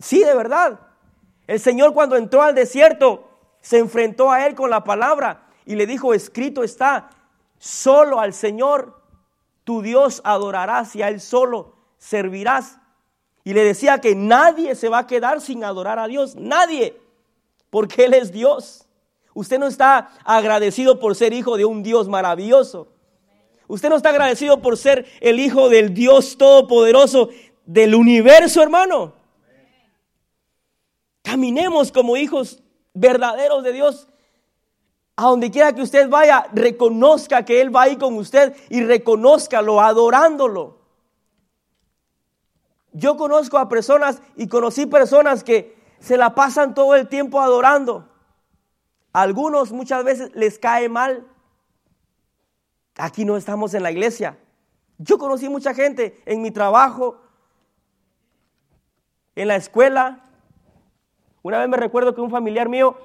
[0.00, 0.80] Sí, de verdad.
[1.46, 3.28] El Señor cuando entró al desierto
[3.60, 7.10] se enfrentó a Él con la palabra y le dijo, escrito está,
[7.58, 9.02] solo al Señor
[9.64, 12.78] tu Dios adorarás y a Él solo servirás.
[13.44, 16.96] Y le decía que nadie se va a quedar sin adorar a Dios, nadie,
[17.70, 18.86] porque Él es Dios.
[19.34, 22.88] Usted no está agradecido por ser hijo de un Dios maravilloso.
[23.66, 27.30] Usted no está agradecido por ser el hijo del Dios todopoderoso.
[27.64, 29.14] del universo, hermano.
[31.22, 32.60] Caminemos como hijos
[32.92, 34.08] verdaderos de Dios.
[35.14, 39.80] A donde quiera que usted vaya, reconozca que Él va ahí con usted y reconózcalo
[39.80, 40.81] adorándolo.
[42.92, 48.08] Yo conozco a personas y conocí personas que se la pasan todo el tiempo adorando.
[49.12, 51.26] algunos muchas veces les cae mal.
[52.96, 54.38] Aquí no estamos en la iglesia.
[54.98, 57.20] Yo conocí mucha gente en mi trabajo,
[59.34, 60.24] en la escuela.
[61.42, 62.96] Una vez me recuerdo que un familiar mío,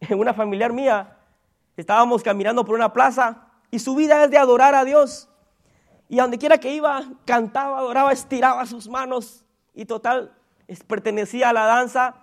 [0.10, 1.18] una familiar mía,
[1.76, 5.28] estábamos caminando por una plaza y su vida es de adorar a Dios.
[6.08, 9.44] Y a donde quiera que iba, cantaba, adoraba, estiraba sus manos
[9.74, 10.34] y total,
[10.86, 12.14] pertenecía a la danza.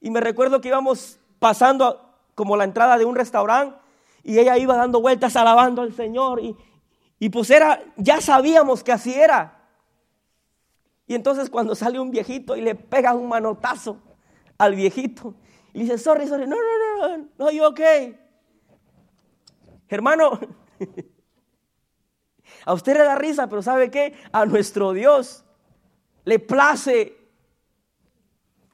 [0.00, 3.78] Y me recuerdo que íbamos pasando como la entrada de un restaurante
[4.22, 6.56] y ella iba dando vueltas alabando al Señor y,
[7.18, 9.62] y pues era, ya sabíamos que así era.
[11.06, 13.98] Y entonces cuando sale un viejito y le pega un manotazo
[14.58, 15.34] al viejito
[15.72, 17.80] y dice, sorry, sorry, no, no, no, no, no, yo ok.
[19.88, 20.38] Hermano,
[22.64, 24.14] a usted le da risa, pero ¿sabe qué?
[24.32, 25.44] A nuestro Dios
[26.24, 27.16] le place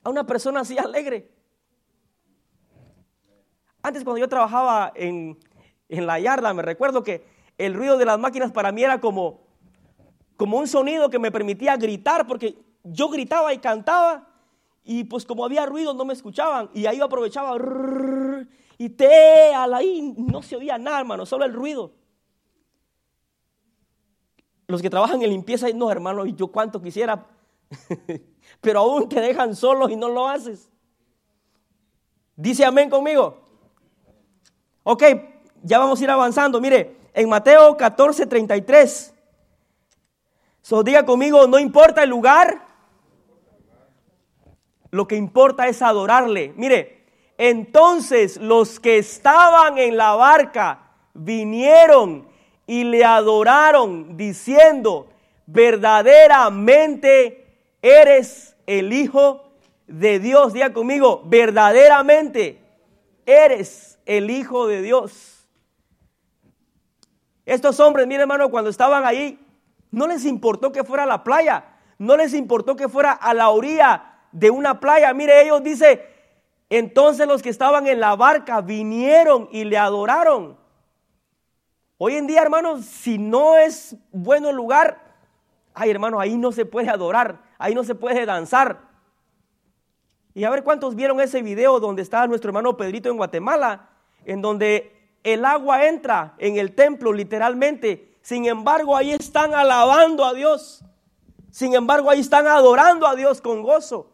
[0.02, 1.30] a una persona así alegre.
[3.82, 5.38] Antes cuando yo trabajaba en,
[5.88, 7.24] en la yarda, me recuerdo que
[7.58, 9.40] el ruido de las máquinas para mí era como,
[10.36, 14.28] como un sonido que me permitía gritar, porque yo gritaba y cantaba,
[14.84, 17.56] y pues como había ruido no me escuchaban, y ahí yo aprovechaba,
[18.78, 21.92] y te, ahí no se oía nada, hermano, solo el ruido.
[24.70, 27.26] Los que trabajan en limpieza, no, hermano, yo cuánto quisiera,
[28.60, 30.70] pero aún te dejan solos y no lo haces.
[32.36, 33.36] Dice amén conmigo.
[34.84, 35.02] Ok,
[35.62, 36.60] ya vamos a ir avanzando.
[36.60, 39.14] Mire, en Mateo 14, 33.
[40.62, 42.66] So, diga conmigo, no importa el lugar,
[44.90, 46.54] lo que importa es adorarle.
[46.56, 47.06] Mire,
[47.38, 52.29] entonces los que estaban en la barca vinieron
[52.70, 55.08] y le adoraron diciendo,
[55.44, 57.44] verdaderamente
[57.82, 59.42] eres el Hijo
[59.88, 60.52] de Dios.
[60.52, 62.62] Diga conmigo, verdaderamente
[63.26, 65.48] eres el Hijo de Dios.
[67.44, 69.44] Estos hombres, mire hermano, cuando estaban ahí,
[69.90, 71.64] no les importó que fuera a la playa,
[71.98, 75.12] no les importó que fuera a la orilla de una playa.
[75.12, 76.06] Mire, ellos dice,
[76.68, 80.59] entonces los que estaban en la barca vinieron y le adoraron.
[82.02, 85.02] Hoy en día, hermanos, si no es bueno el lugar,
[85.74, 88.88] ay, hermano, ahí no se puede adorar, ahí no se puede danzar.
[90.32, 93.90] Y a ver cuántos vieron ese video donde estaba nuestro hermano Pedrito en Guatemala,
[94.24, 98.16] en donde el agua entra en el templo literalmente.
[98.22, 100.82] Sin embargo, ahí están alabando a Dios.
[101.50, 104.10] Sin embargo, ahí están adorando a Dios con gozo.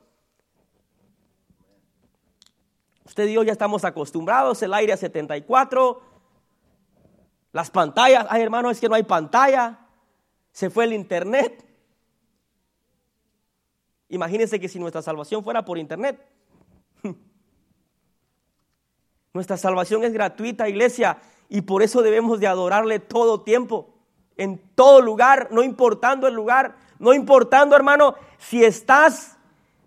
[3.05, 6.03] Usted y yo ya estamos acostumbrados, el aire a 74,
[7.57, 9.79] las pantallas, ay hermano, es que no hay pantalla.
[10.53, 11.65] Se fue el internet.
[14.11, 16.21] Imagínense que si nuestra salvación fuera por internet.
[19.33, 21.17] Nuestra salvación es gratuita, iglesia,
[21.49, 23.89] y por eso debemos de adorarle todo tiempo,
[24.37, 29.39] en todo lugar, no importando el lugar, no importando, hermano, si estás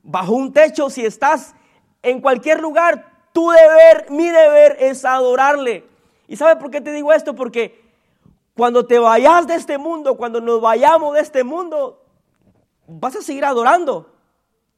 [0.02, 1.54] bajo un techo, si estás
[2.02, 5.88] en cualquier lugar, tu deber, mi deber es adorarle.
[6.30, 7.34] ¿Y sabe por qué te digo esto?
[7.34, 7.82] Porque
[8.56, 12.06] cuando te vayas de este mundo, cuando nos vayamos de este mundo,
[12.88, 14.14] vas a seguir adorando.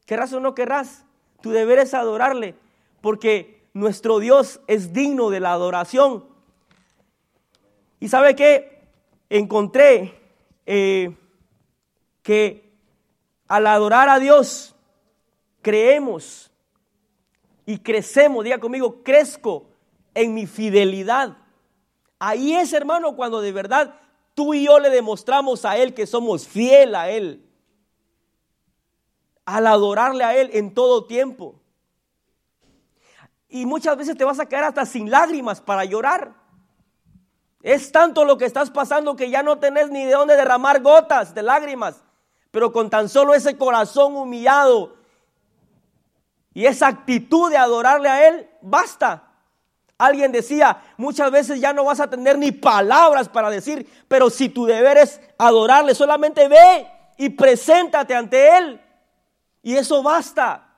[0.05, 1.03] Querrás o no querrás,
[1.41, 2.55] tu deber es adorarle,
[3.01, 6.25] porque nuestro Dios es digno de la adoración.
[7.99, 8.87] ¿Y sabe qué?
[9.29, 10.21] Encontré
[10.65, 11.17] eh,
[12.23, 12.71] que
[13.49, 14.73] al adorar a Dios,
[15.61, 16.49] creemos
[17.65, 19.65] y crecemos, diga conmigo, crezco
[20.13, 21.40] en mi fidelidad.
[22.23, 23.95] Ahí es, hermano, cuando de verdad
[24.35, 27.43] tú y yo le demostramos a Él que somos fiel a Él.
[29.43, 31.59] Al adorarle a Él en todo tiempo.
[33.49, 36.35] Y muchas veces te vas a quedar hasta sin lágrimas para llorar.
[37.63, 41.33] Es tanto lo que estás pasando que ya no tenés ni de dónde derramar gotas
[41.33, 42.03] de lágrimas.
[42.51, 44.95] Pero con tan solo ese corazón humillado
[46.53, 49.30] y esa actitud de adorarle a Él, basta.
[50.01, 54.49] Alguien decía, muchas veces ya no vas a tener ni palabras para decir, pero si
[54.49, 56.87] tu deber es adorarle, solamente ve
[57.17, 58.81] y preséntate ante Él.
[59.61, 60.75] Y eso basta.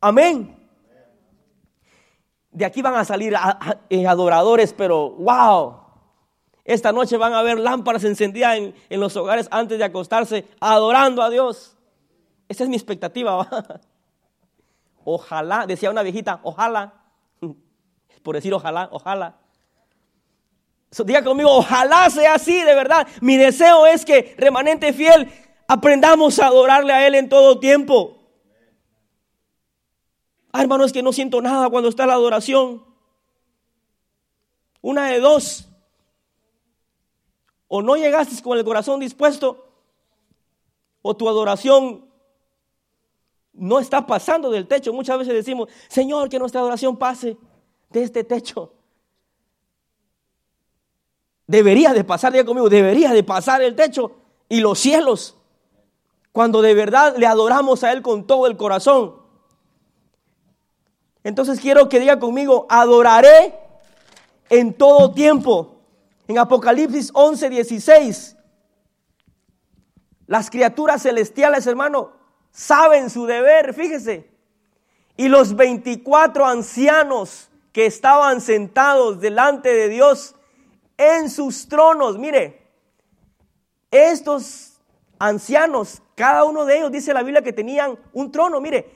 [0.00, 0.68] Amén.
[2.50, 3.36] De aquí van a salir
[3.88, 5.76] eh, adoradores, pero wow.
[6.64, 11.22] Esta noche van a haber lámparas encendidas en, en los hogares antes de acostarse, adorando
[11.22, 11.76] a Dios.
[12.48, 13.48] Esa es mi expectativa.
[15.04, 17.01] Ojalá, decía una viejita, ojalá,
[18.22, 19.36] por decir ojalá, ojalá.
[21.04, 23.06] diga conmigo, ojalá sea así, de verdad.
[23.20, 25.30] Mi deseo es que, remanente fiel,
[25.66, 28.18] aprendamos a adorarle a Él en todo tiempo.
[30.52, 32.84] Ah, hermano, es que no siento nada cuando está la adoración.
[34.82, 35.68] Una de dos.
[37.68, 39.66] O no llegaste con el corazón dispuesto,
[41.00, 42.04] o tu adoración
[43.54, 44.92] no está pasando del techo.
[44.92, 47.38] Muchas veces decimos, Señor, que nuestra adoración pase
[47.92, 48.72] de este techo.
[51.46, 54.12] Debería de pasar, diga conmigo, debería de pasar el techo
[54.48, 55.36] y los cielos.
[56.32, 59.16] Cuando de verdad le adoramos a Él con todo el corazón.
[61.24, 63.54] Entonces quiero que diga conmigo, adoraré
[64.48, 65.76] en todo tiempo.
[66.26, 68.36] En Apocalipsis 11, 16.
[70.26, 72.12] Las criaturas celestiales, hermano,
[72.50, 74.30] saben su deber, fíjese.
[75.16, 80.34] Y los 24 ancianos que estaban sentados delante de Dios
[80.98, 82.62] en sus tronos, mire,
[83.90, 84.80] estos
[85.18, 88.94] ancianos, cada uno de ellos dice la Biblia que tenían un trono, mire,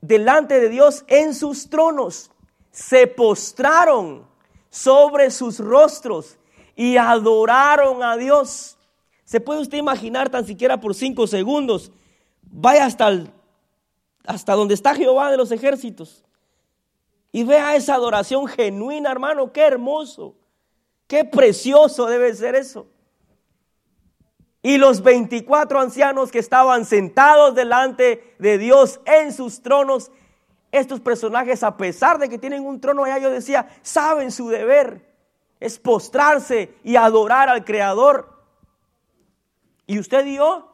[0.00, 2.30] delante de Dios en sus tronos,
[2.70, 4.26] se postraron
[4.70, 6.38] sobre sus rostros
[6.76, 8.78] y adoraron a Dios.
[9.24, 11.92] ¿Se puede usted imaginar tan siquiera por cinco segundos?
[12.42, 13.10] Vaya hasta,
[14.24, 16.21] hasta donde está Jehová de los ejércitos
[17.32, 19.52] y vea esa adoración genuina, hermano.
[19.52, 20.36] Qué hermoso,
[21.06, 22.86] qué precioso debe ser eso.
[24.62, 30.12] Y los 24 ancianos que estaban sentados delante de Dios en sus tronos,
[30.70, 35.12] estos personajes, a pesar de que tienen un trono allá, yo decía, saben su deber,
[35.58, 38.44] es postrarse y adorar al Creador.
[39.86, 40.72] Y usted y yo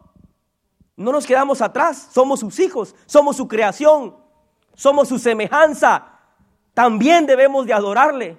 [0.97, 4.17] no nos quedamos atrás, somos sus hijos, somos su creación,
[4.75, 6.18] somos su semejanza.
[6.79, 8.39] También debemos de adorarle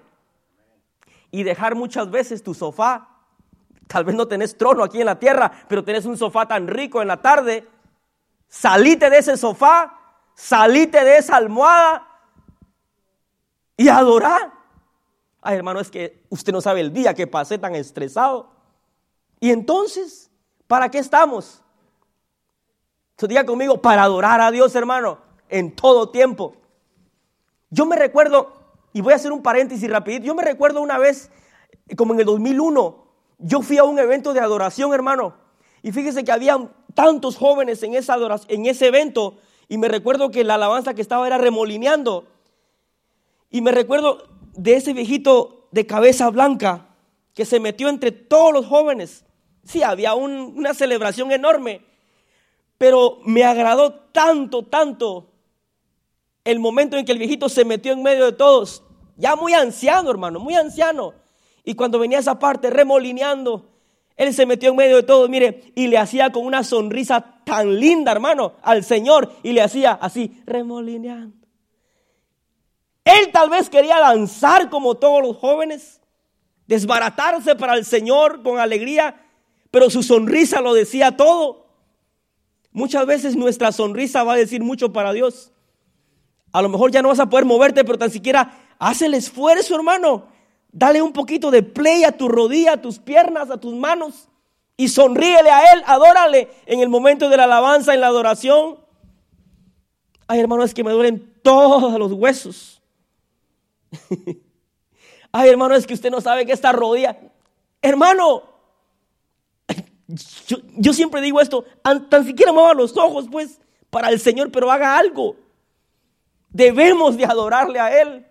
[1.29, 3.09] y dejar muchas veces tu sofá.
[3.85, 7.01] Tal vez no tenés trono aquí en la tierra, pero tenés un sofá tan rico
[7.01, 7.67] en la tarde.
[8.47, 9.93] Salite de ese sofá
[10.35, 12.07] salite de esa almohada
[13.75, 14.53] y adorar.
[15.41, 18.51] Ay, hermano, es que usted no sabe el día que pasé tan estresado.
[19.41, 20.31] Y entonces,
[20.65, 21.61] ¿para qué estamos?
[23.11, 25.17] Entonces diga conmigo, para adorar a Dios, hermano,
[25.49, 26.55] en todo tiempo.
[27.70, 28.53] Yo me recuerdo,
[28.93, 31.32] y voy a hacer un paréntesis rapidito, yo me recuerdo una vez,
[31.95, 33.05] como en el 2001,
[33.39, 35.36] yo fui a un evento de adoración, hermano,
[35.82, 36.57] y fíjese que había
[36.93, 38.17] tantos jóvenes en, esa
[38.47, 39.38] en ese evento
[39.70, 42.28] y me recuerdo que la alabanza que estaba era remolineando.
[43.49, 46.88] Y me recuerdo de ese viejito de cabeza blanca
[47.34, 49.26] que se metió entre todos los jóvenes.
[49.63, 51.86] Sí, había una celebración enorme,
[52.80, 55.28] pero me agradó tanto, tanto
[56.51, 58.83] el momento en que el viejito se metió en medio de todos.
[59.17, 61.13] Ya muy anciano, hermano, muy anciano.
[61.63, 63.69] Y cuando venía esa parte remolineando,
[64.15, 67.79] él se metió en medio de todo, mire, y le hacía con una sonrisa tan
[67.79, 71.37] linda, hermano, al Señor, y le hacía así, remolineando.
[73.05, 76.01] Él tal vez quería danzar como todos los jóvenes,
[76.67, 79.25] desbaratarse para el Señor con alegría,
[79.71, 81.67] pero su sonrisa lo decía todo.
[82.71, 85.51] Muchas veces nuestra sonrisa va a decir mucho para Dios.
[86.51, 89.75] A lo mejor ya no vas a poder moverte, pero tan siquiera haz el esfuerzo,
[89.75, 90.27] hermano
[90.71, 94.27] Dale un poquito de play a tu rodilla, a tus piernas, a tus manos.
[94.77, 98.77] Y sonríele a Él, adórale en el momento de la alabanza, en la adoración.
[100.27, 102.81] Ay, hermano, es que me duelen todos los huesos.
[105.31, 107.17] Ay, hermano, es que usted no sabe que esta rodilla.
[107.81, 108.43] Hermano,
[110.77, 114.97] yo, siempre digo esto, tan siquiera mueva los ojos, pues, para el Señor, pero haga
[114.97, 115.35] algo.
[116.49, 118.25] Debemos de adorarle a Él.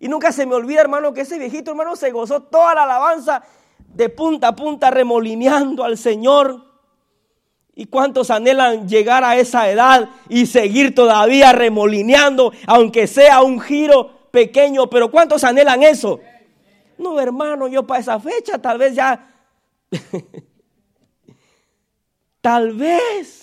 [0.00, 3.42] Y nunca se me olvida, hermano, que ese viejito, hermano, se gozó toda la alabanza
[3.78, 6.64] de punta a punta, remolineando al Señor.
[7.74, 14.28] ¿Y cuántos anhelan llegar a esa edad y seguir todavía remolineando, aunque sea un giro
[14.30, 14.90] pequeño?
[14.90, 16.20] Pero ¿cuántos anhelan eso?
[16.98, 19.28] No, hermano, yo para esa fecha tal vez ya...
[22.40, 23.41] tal vez.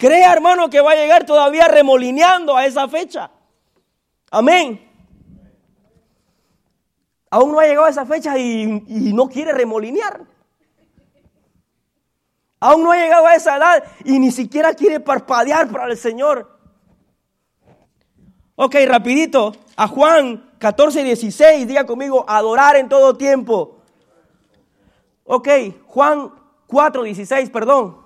[0.00, 3.30] Crea, hermano, que va a llegar todavía remolineando a esa fecha.
[4.30, 4.80] Amén.
[7.28, 8.66] Aún no ha llegado a esa fecha y,
[9.12, 10.22] no quiere remolinear.
[12.60, 16.50] Aún no ha llegado a esa edad y ni siquiera quiere parpadear para el Señor.
[18.56, 23.82] Ok, rapidito, a Juan 14, 16, diga conmigo, adorar en todo tiempo.
[25.24, 25.48] Ok,
[25.84, 26.32] Juan
[26.66, 27.99] 4, 16, perdón.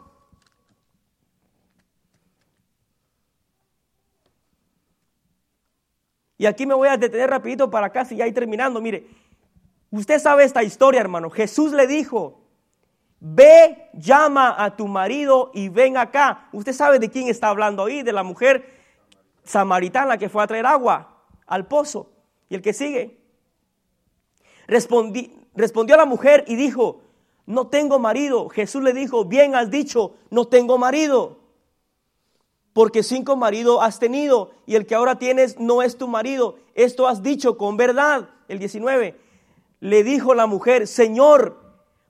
[6.37, 8.81] Y aquí me voy a detener rapidito para casi ya ir terminando.
[8.81, 9.07] Mire,
[9.91, 11.31] usted sabe esta historia, hermano.
[11.31, 12.41] Jesús le dijo,
[13.21, 16.49] ve, llama a tu marido y ven acá.
[16.53, 18.73] Usted sabe de quién está hablando ahí, de la mujer
[19.45, 22.11] samaritana que fue a traer agua al pozo.
[22.49, 23.21] Y el que sigue.
[24.67, 27.03] respondió a la mujer y dijo,
[27.47, 28.49] no tengo marido.
[28.49, 31.44] Jesús le dijo, bien has dicho, no tengo marido
[32.75, 36.57] porque cinco maridos has tenido y el que ahora tienes no es tu marido.
[36.75, 38.29] Esto has dicho con verdad.
[38.49, 39.19] El 19.
[39.81, 41.63] Le dijo la mujer, Señor,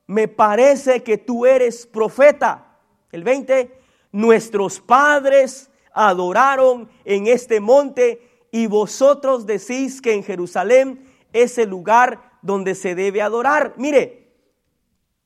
[0.06, 2.78] me parece que tú eres profeta.
[3.12, 3.78] El 20.
[4.10, 12.38] Nuestros padres adoraron en este monte y vosotros decís que en Jerusalén es el lugar
[12.40, 13.74] donde se debe adorar.
[13.76, 14.32] Mire,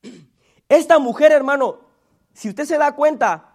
[0.69, 1.79] esta mujer, hermano,
[2.33, 3.48] si usted se da cuenta,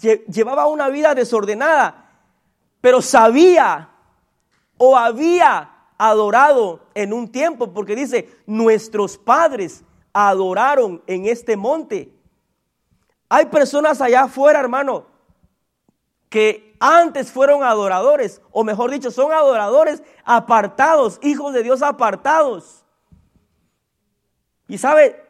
[0.00, 2.10] llevaba una vida desordenada,
[2.80, 3.90] pero sabía
[4.78, 9.82] o había adorado en un tiempo, porque dice, nuestros padres
[10.12, 12.12] adoraron en este monte.
[13.28, 15.06] Hay personas allá afuera, hermano,
[16.28, 22.84] que antes fueron adoradores, o mejor dicho, son adoradores apartados, hijos de Dios apartados.
[24.68, 25.24] Y sabe,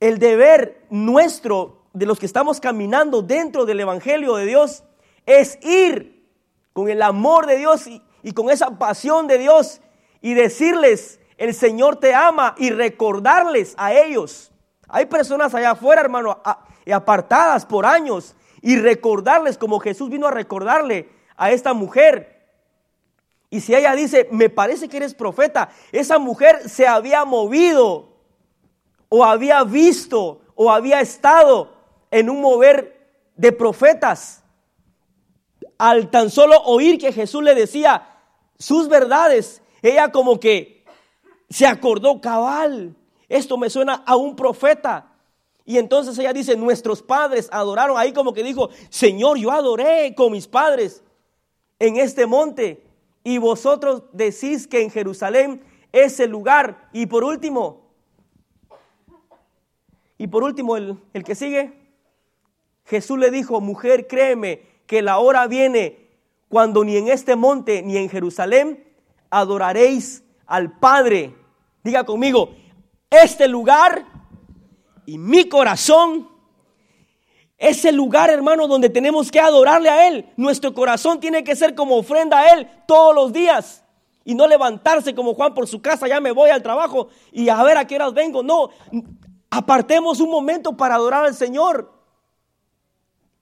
[0.00, 4.82] el deber nuestro de los que estamos caminando dentro del Evangelio de Dios
[5.26, 6.28] es ir
[6.72, 9.80] con el amor de Dios y, con esa pasión de Dios
[10.20, 14.50] y decirles, el Señor te ama y recordarles a ellos.
[14.88, 16.42] Hay personas allá afuera, hermano,
[16.92, 22.48] apartadas por años y recordarles como Jesús vino a recordarle a esta mujer.
[23.50, 28.08] Y si ella dice, me parece que eres profeta, esa mujer se había movido
[29.08, 31.73] o había visto o había estado
[32.14, 32.96] en un mover
[33.34, 34.44] de profetas.
[35.76, 38.08] Al tan solo oír que Jesús le decía
[38.56, 40.84] sus verdades, ella como que
[41.50, 42.94] se acordó cabal.
[43.28, 45.12] Esto me suena a un profeta.
[45.64, 47.98] Y entonces ella dice, nuestros padres adoraron.
[47.98, 51.02] Ahí como que dijo, Señor, yo adoré con mis padres
[51.80, 52.86] en este monte.
[53.24, 56.90] Y vosotros decís que en Jerusalén es el lugar.
[56.92, 57.90] Y por último,
[60.16, 61.83] y por último el, el que sigue,
[62.84, 66.08] Jesús le dijo, mujer, créeme que la hora viene
[66.48, 68.84] cuando ni en este monte ni en Jerusalén
[69.30, 71.34] adoraréis al Padre.
[71.82, 72.54] Diga conmigo,
[73.10, 74.04] este lugar
[75.06, 76.28] y mi corazón
[77.58, 80.26] es el lugar, hermano, donde tenemos que adorarle a Él.
[80.36, 83.82] Nuestro corazón tiene que ser como ofrenda a Él todos los días.
[84.24, 87.62] Y no levantarse como Juan por su casa, ya me voy al trabajo y a
[87.62, 88.42] ver a qué horas vengo.
[88.42, 88.70] No,
[89.50, 91.93] apartemos un momento para adorar al Señor.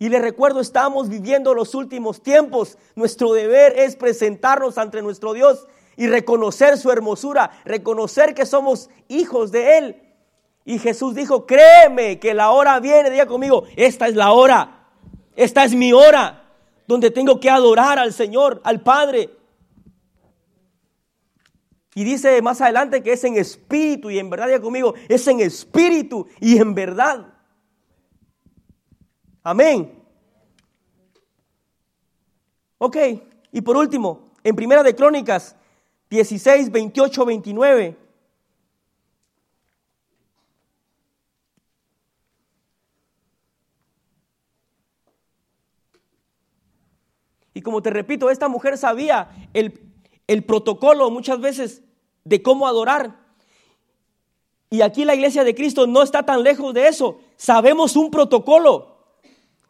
[0.03, 2.77] Y le recuerdo, estamos viviendo los últimos tiempos.
[2.97, 9.53] Nuestro deber es presentarnos ante nuestro Dios y reconocer su hermosura, reconocer que somos hijos
[9.53, 10.03] de Él.
[10.65, 14.89] Y Jesús dijo, créeme que la hora viene, diga conmigo, esta es la hora,
[15.37, 16.51] esta es mi hora,
[16.89, 19.31] donde tengo que adorar al Señor, al Padre.
[21.95, 25.39] Y dice más adelante que es en espíritu y en verdad, diga conmigo, es en
[25.39, 27.32] espíritu y en verdad.
[29.43, 30.01] Amén.
[32.79, 32.97] Ok,
[33.53, 35.57] y por último, en Primera de Crónicas
[36.11, 37.97] 16, 28, 29.
[47.55, 49.79] Y como te repito, esta mujer sabía el,
[50.27, 51.83] el, protocolo muchas veces
[52.25, 53.19] de cómo adorar.
[54.71, 57.21] Y aquí la iglesia de Cristo no está tan lejos de eso.
[57.37, 58.92] Sabemos un protocolo.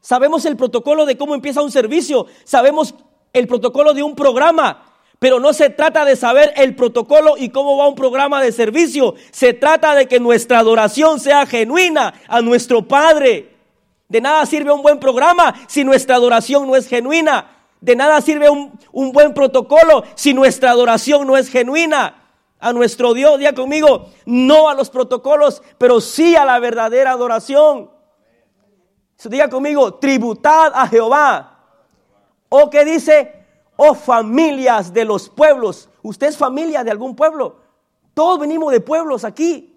[0.02, 2.94] Sabemos el protocolo de cómo empieza un servicio, sabemos
[3.32, 4.82] el protocolo de un programa,
[5.20, 9.14] pero no se trata de saber el protocolo y cómo va un programa de servicio,
[9.30, 13.54] se trata de que nuestra adoración sea genuina a nuestro Padre.
[14.08, 17.46] De nada sirve un buen programa si nuestra adoración no es genuina.
[17.80, 22.28] De nada sirve un, buen protocolo si nuestra adoración no es genuina
[22.58, 23.38] a nuestro Dios.
[23.38, 27.90] Día conmigo, no a los protocolos, pero sí a la verdadera adoración.
[29.28, 31.58] Diga conmigo, tributad a Jehová.
[32.48, 33.46] O que dice,
[33.76, 35.88] oh familias de los pueblos.
[36.02, 37.56] Usted es familia de algún pueblo.
[38.14, 39.68] Todos venimos de pueblos aquí.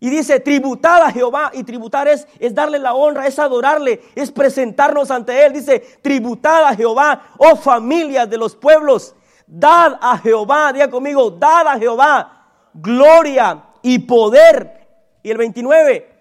[0.00, 1.50] Y dice, tributar a Jehová.
[1.52, 5.52] Y tributar es, es darle la honra, es adorarle, es presentarnos ante Él.
[5.52, 9.14] Dice, tributar a Jehová, oh familias de los pueblos.
[9.46, 12.34] Dad a Jehová, diga conmigo, dad a Jehová
[12.74, 14.86] gloria y poder.
[15.22, 16.17] Y el 29,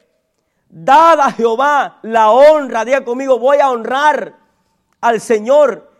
[0.70, 4.36] dad a Jehová la honra, diga conmigo, voy a honrar
[5.02, 5.92] al Señor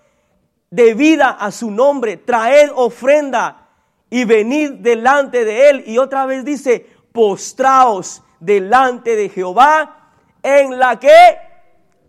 [0.70, 2.18] de vida a su nombre.
[2.18, 3.68] Traed ofrenda
[4.10, 5.84] y venid delante de Él.
[5.86, 10.12] Y otra vez dice, postraos delante de Jehová
[10.44, 11.38] en la que,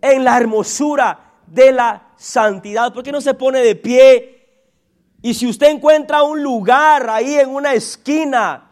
[0.01, 2.93] en la hermosura de la santidad.
[2.93, 4.35] ¿Por qué no se pone de pie?
[5.23, 8.71] Y si usted encuentra un lugar ahí en una esquina,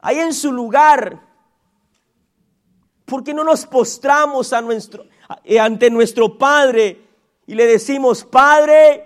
[0.00, 1.20] ahí en su lugar,
[3.04, 5.06] ¿por qué no nos postramos a nuestro,
[5.44, 7.00] eh, ante nuestro Padre
[7.46, 9.04] y le decimos, Padre,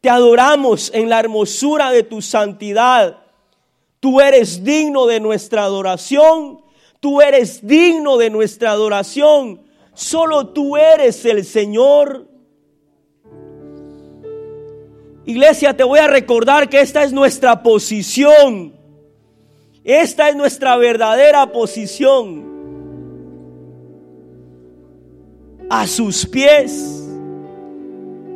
[0.00, 3.18] te adoramos en la hermosura de tu santidad?
[4.00, 6.62] Tú eres digno de nuestra adoración.
[7.00, 9.62] Tú eres digno de nuestra adoración.
[9.94, 12.26] Solo tú eres el Señor.
[15.26, 18.74] Iglesia, te voy a recordar que esta es nuestra posición.
[19.84, 22.59] Esta es nuestra verdadera posición.
[25.70, 27.08] A sus pies,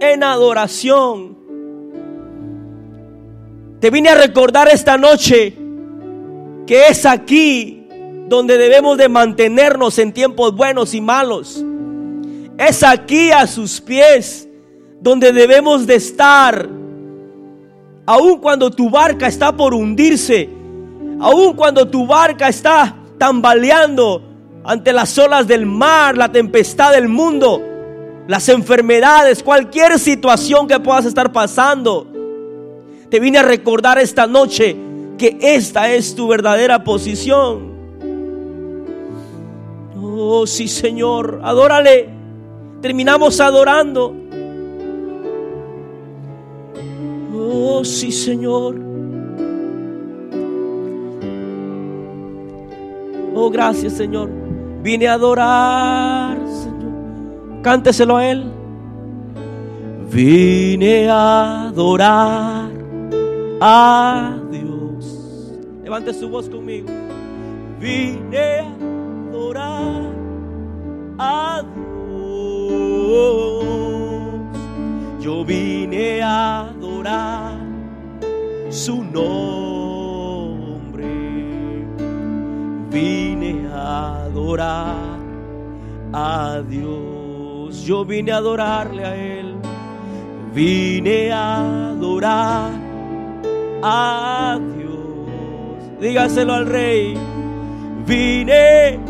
[0.01, 1.37] en adoración.
[3.81, 5.55] Te vine a recordar esta noche
[6.67, 7.87] que es aquí
[8.29, 11.63] donde debemos de mantenernos en tiempos buenos y malos.
[12.57, 14.49] Es aquí a sus pies
[15.01, 16.69] donde debemos de estar.
[18.07, 20.49] Aun cuando tu barca está por hundirse,
[21.19, 24.23] aun cuando tu barca está tambaleando
[24.65, 27.63] ante las olas del mar, la tempestad del mundo,
[28.27, 32.07] las enfermedades, cualquier situación que puedas estar pasando
[33.11, 34.75] te vine a recordar esta noche
[35.17, 37.73] que esta es tu verdadera posición.
[40.03, 42.09] Oh, sí, Señor, adórale.
[42.81, 44.15] Terminamos adorando.
[47.37, 48.77] Oh, sí, Señor.
[53.35, 54.44] Oh, gracias, Señor.
[54.85, 57.63] Vine a adorar, Señor.
[57.63, 58.45] Cánteselo a Él.
[60.11, 62.71] Vine a adorar
[63.63, 65.55] a Dios.
[65.83, 66.89] Levante su voz conmigo.
[67.81, 68.75] Vine a
[69.31, 70.13] adorar
[71.19, 72.45] a Dios.
[75.19, 77.57] Yo vine a adorar
[78.69, 79.84] su nombre.
[82.95, 85.19] Vine a adorar
[86.13, 87.83] a Dios.
[87.85, 89.57] Yo vine a adorarle a Él.
[90.53, 92.71] Vine a adorar
[93.83, 96.01] a Dios.
[96.01, 97.19] Dígaselo al rey.
[98.07, 99.01] Vine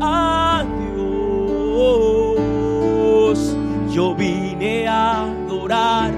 [0.00, 2.18] a Dios.
[3.92, 6.10] Yo vine a adorar.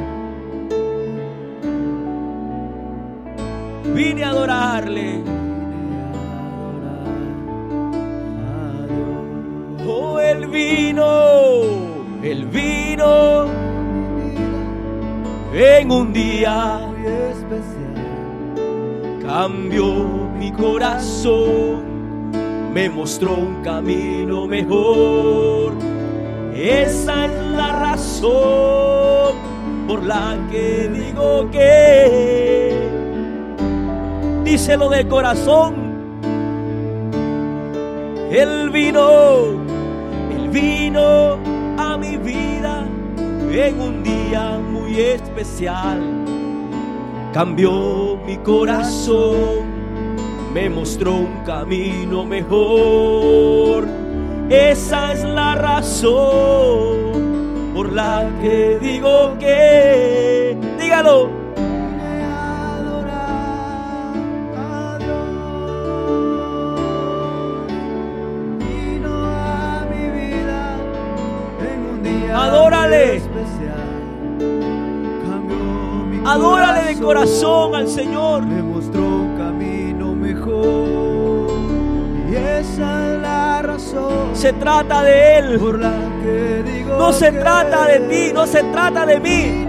[3.92, 5.31] Vine a adorarle.
[10.52, 11.62] Vino,
[12.22, 13.46] el vino
[15.54, 17.94] en un día especial.
[19.22, 20.04] Cambió
[20.38, 22.30] mi corazón,
[22.72, 25.72] me mostró un camino mejor.
[26.54, 29.34] Esa es la razón
[29.88, 32.76] por la que digo que,
[34.44, 35.92] díselo de corazón,
[38.30, 39.51] el vino,
[40.52, 41.38] vino
[41.78, 42.86] a mi vida
[43.50, 46.00] en un día muy especial.
[47.32, 49.64] Cambió mi corazón,
[50.52, 53.88] me mostró un camino mejor.
[54.50, 57.12] Esa es la razón
[57.74, 61.31] por la que digo que, dígalo,
[76.32, 78.46] Adórale de corazón al Señor.
[78.46, 81.50] Me mostró un camino mejor.
[82.30, 84.34] Y esa es la razón.
[84.34, 85.58] Se trata de Él.
[85.60, 89.68] Por la que digo no se trata de ti, no se trata de mí.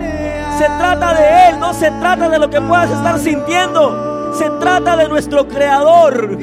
[0.57, 4.33] Se trata de Él, no se trata de lo que puedas estar sintiendo.
[4.33, 6.37] Se trata de nuestro Creador.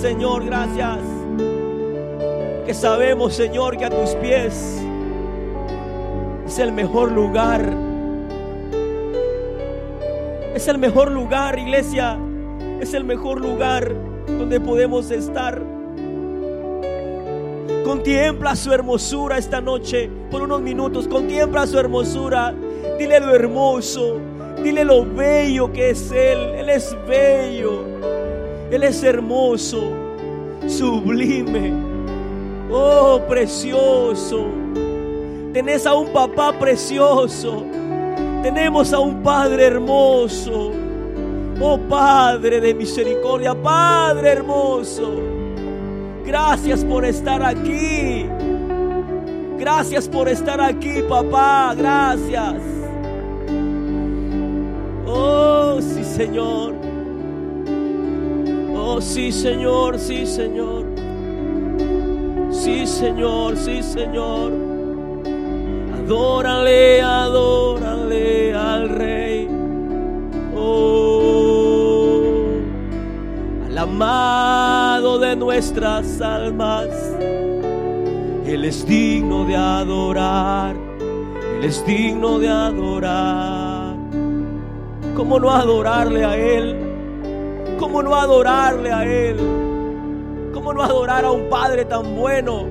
[0.00, 1.00] Señor, gracias.
[2.64, 4.80] Que sabemos, Señor, que a tus pies
[6.46, 7.68] es el mejor lugar.
[10.54, 12.16] Es el mejor lugar, iglesia.
[12.80, 13.92] Es el mejor lugar
[14.28, 15.60] donde podemos estar.
[17.84, 21.08] Contempla su hermosura esta noche por unos minutos.
[21.08, 22.54] Contempla su hermosura.
[23.00, 24.20] Dile lo hermoso.
[24.62, 26.38] Dile lo bello que es Él.
[26.54, 27.87] Él es bello.
[28.70, 29.92] Él es hermoso.
[30.66, 31.72] Sublime.
[32.70, 34.46] Oh, precioso.
[35.52, 37.64] Tenés a un papá precioso.
[38.42, 40.72] Tenemos a un Padre hermoso.
[41.60, 45.14] Oh Padre de misericordia, Padre hermoso.
[46.24, 48.26] Gracias por estar aquí.
[49.58, 51.74] Gracias por estar aquí, papá.
[51.76, 52.54] Gracias.
[55.06, 56.77] Oh, sí, Señor.
[59.00, 60.84] Sí, Señor, sí, Señor.
[62.50, 64.52] Sí, Señor, sí, Señor.
[65.94, 69.48] Adórale, adórale al Rey.
[70.56, 72.22] Oh,
[73.66, 76.88] al amado de nuestras almas.
[78.46, 80.74] Él es digno de adorar.
[81.58, 83.96] Él es digno de adorar.
[85.14, 86.87] ¿Cómo no adorarle a Él?
[87.88, 89.38] ¿Cómo no adorarle a Él?
[90.52, 92.66] ¿Cómo no adorar a un Padre tan bueno?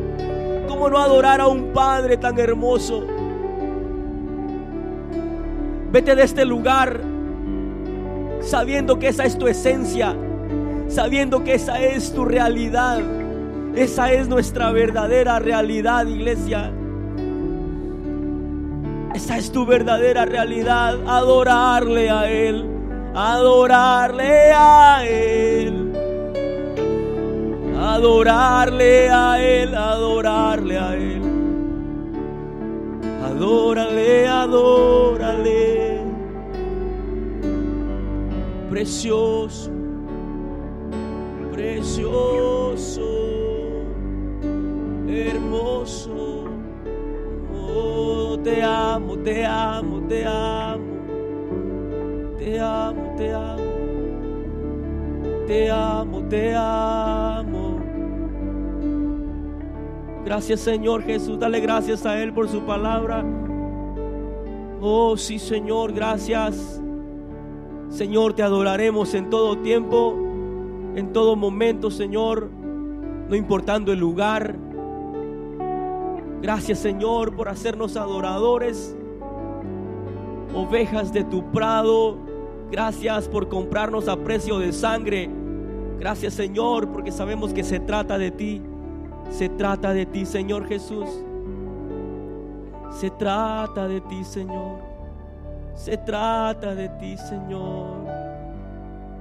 [0.67, 3.03] ¿Cómo no adorar a un Padre tan hermoso?
[5.91, 7.01] Vete de este lugar
[8.41, 10.15] sabiendo que esa es tu esencia,
[10.87, 12.99] sabiendo que esa es tu realidad.
[13.73, 16.71] Esa es nuestra verdadera realidad, iglesia.
[19.15, 22.76] Esa es tu verdadera realidad, adorarle a Él,
[23.17, 25.91] adorarle a Él,
[27.75, 31.21] adorarle a Él, adorarle a Él.
[33.25, 36.01] Adórale, adórale.
[38.69, 39.71] Precioso,
[41.51, 43.01] precioso,
[45.07, 46.45] hermoso.
[47.55, 50.96] Oh, te amo, te amo, te amo.
[52.47, 53.63] Te amo, te amo.
[55.47, 57.79] Te amo, te amo.
[60.23, 63.25] Gracias Señor Jesús, dale gracias a Él por su palabra.
[64.79, 66.81] Oh sí Señor, gracias.
[67.89, 70.15] Señor, te adoraremos en todo tiempo,
[70.95, 72.49] en todo momento, Señor,
[73.27, 74.55] no importando el lugar.
[76.41, 78.95] Gracias Señor por hacernos adoradores,
[80.55, 82.26] ovejas de tu prado.
[82.71, 85.29] Gracias por comprarnos a precio de sangre.
[85.99, 88.61] Gracias Señor porque sabemos que se trata de ti.
[89.29, 91.09] Se trata de ti, Señor Jesús.
[92.91, 94.79] Se trata de ti, Señor.
[95.75, 98.07] Se trata de ti, Señor.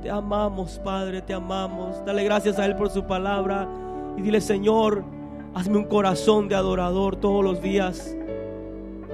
[0.01, 2.05] Te amamos, Padre, te amamos.
[2.05, 3.69] Dale gracias a Él por su palabra.
[4.17, 5.05] Y dile, Señor,
[5.55, 8.17] hazme un corazón de adorador todos los días.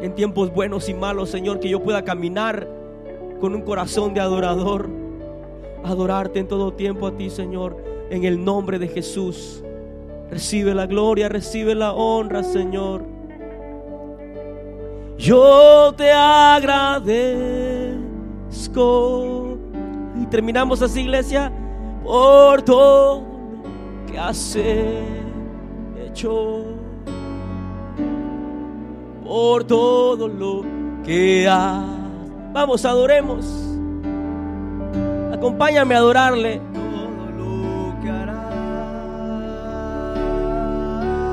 [0.00, 2.68] En tiempos buenos y malos, Señor, que yo pueda caminar
[3.42, 4.88] con un corazón de adorador.
[5.82, 7.76] Adorarte en todo tiempo a ti, Señor.
[8.08, 9.64] En el nombre de Jesús.
[10.30, 13.04] Recibe la gloria, recibe la honra, Señor.
[15.18, 17.98] Yo te agradezco.
[20.22, 21.50] Y terminamos así, iglesia,
[22.04, 24.56] por todo lo que has
[26.06, 26.64] hecho.
[29.24, 30.62] Por todo lo
[31.04, 32.01] que has.
[32.52, 33.46] Vamos, adoremos.
[35.32, 36.60] Acompáñame a adorarle.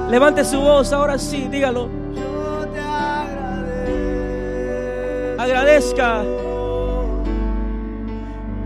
[0.09, 1.87] Levante su voz, ahora sí, dígalo.
[2.15, 4.23] Yo te agradezco.
[5.43, 6.23] Agradezca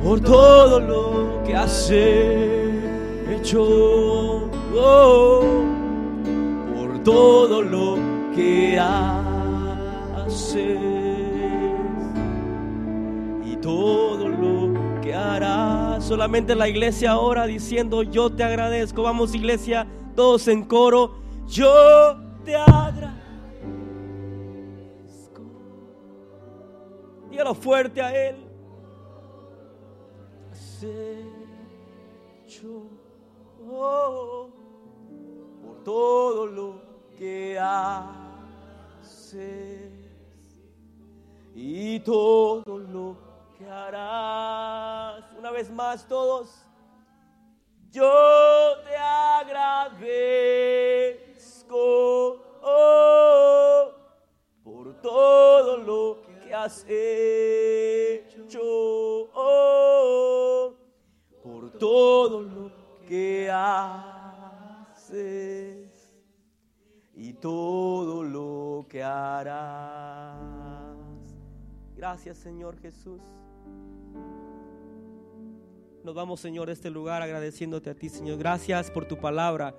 [0.01, 3.59] por todo lo que has hecho.
[6.75, 7.97] Por todo lo
[8.33, 9.53] que haces
[10.55, 11.02] y
[13.63, 16.03] todo lo que harás.
[16.03, 19.01] Solamente la iglesia ahora diciendo yo te agradezco.
[19.01, 21.15] Vamos iglesia, todos en coro.
[21.47, 23.13] Yo te agradezco.
[27.31, 28.35] Dígalo fuerte a Él.
[33.65, 34.49] Oh,
[35.63, 36.81] por todo lo
[37.17, 38.43] que haces
[41.55, 43.32] y todo lo que
[43.69, 45.23] harás.
[45.37, 46.65] Una vez más, todos.
[47.91, 48.09] yo
[48.83, 49.83] te agradezco
[52.63, 53.91] oh,
[54.63, 58.61] por todo lo que has hecho,
[59.33, 60.73] oh,
[61.43, 62.71] por todo lo
[63.07, 64.83] que haces
[67.13, 70.43] y todo lo que harás.
[71.95, 73.21] Gracias Señor Jesús.
[76.13, 78.37] Vamos, Señor, a este lugar agradeciéndote a ti, Señor.
[78.37, 79.75] Gracias por tu palabra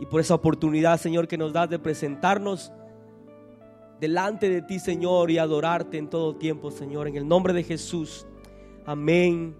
[0.00, 2.72] y por esa oportunidad, Señor, que nos das de presentarnos
[4.00, 7.08] delante de ti, Señor, y adorarte en todo tiempo, Señor.
[7.08, 8.26] En el nombre de Jesús.
[8.86, 9.54] Amén,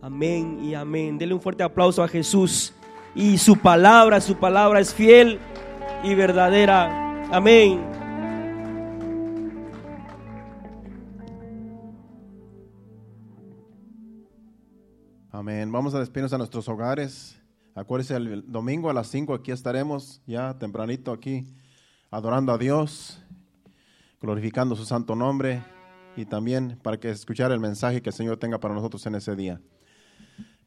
[0.00, 1.18] amén y amén.
[1.18, 2.72] Dele un fuerte aplauso a Jesús.
[3.14, 5.38] Y su palabra, su palabra es fiel
[6.02, 7.28] y verdadera.
[7.30, 7.95] Amén.
[15.94, 17.40] A despedirnos a nuestros hogares.
[17.76, 21.46] Acuérdense, el domingo a las 5 aquí estaremos, ya tempranito aquí,
[22.10, 23.22] adorando a Dios,
[24.20, 25.62] glorificando su santo nombre
[26.16, 29.36] y también para que escuchar el mensaje que el Señor tenga para nosotros en ese
[29.36, 29.60] día.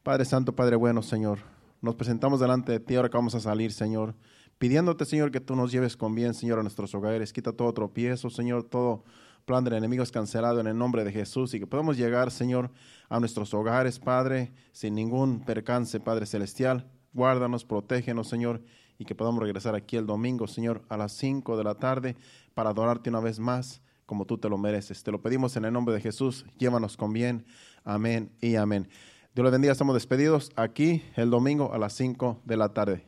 [0.02, 1.40] Padre Santo, Padre bueno, Señor,
[1.82, 4.14] nos presentamos delante de ti ahora que vamos a salir, Señor,
[4.56, 7.34] pidiéndote, Señor, que tú nos lleves con bien, Señor, a nuestros hogares.
[7.34, 9.04] Quita todo tropiezo, Señor, todo
[9.44, 12.70] plan del enemigo es cancelado en el nombre de Jesús y que podamos llegar, Señor,
[13.08, 16.90] a nuestros hogares, Padre, sin ningún percance, Padre Celestial.
[17.12, 18.62] Guárdanos, protégenos, Señor,
[18.98, 22.16] y que podamos regresar aquí el domingo, Señor, a las 5 de la tarde
[22.54, 25.04] para adorarte una vez más como tú te lo mereces.
[25.04, 26.44] Te lo pedimos en el nombre de Jesús.
[26.58, 27.46] Llévanos con bien.
[27.84, 28.88] Amén y amén.
[29.36, 29.70] Dios le bendiga.
[29.70, 32.98] Estamos despedidos aquí el domingo a las 5 de la tarde.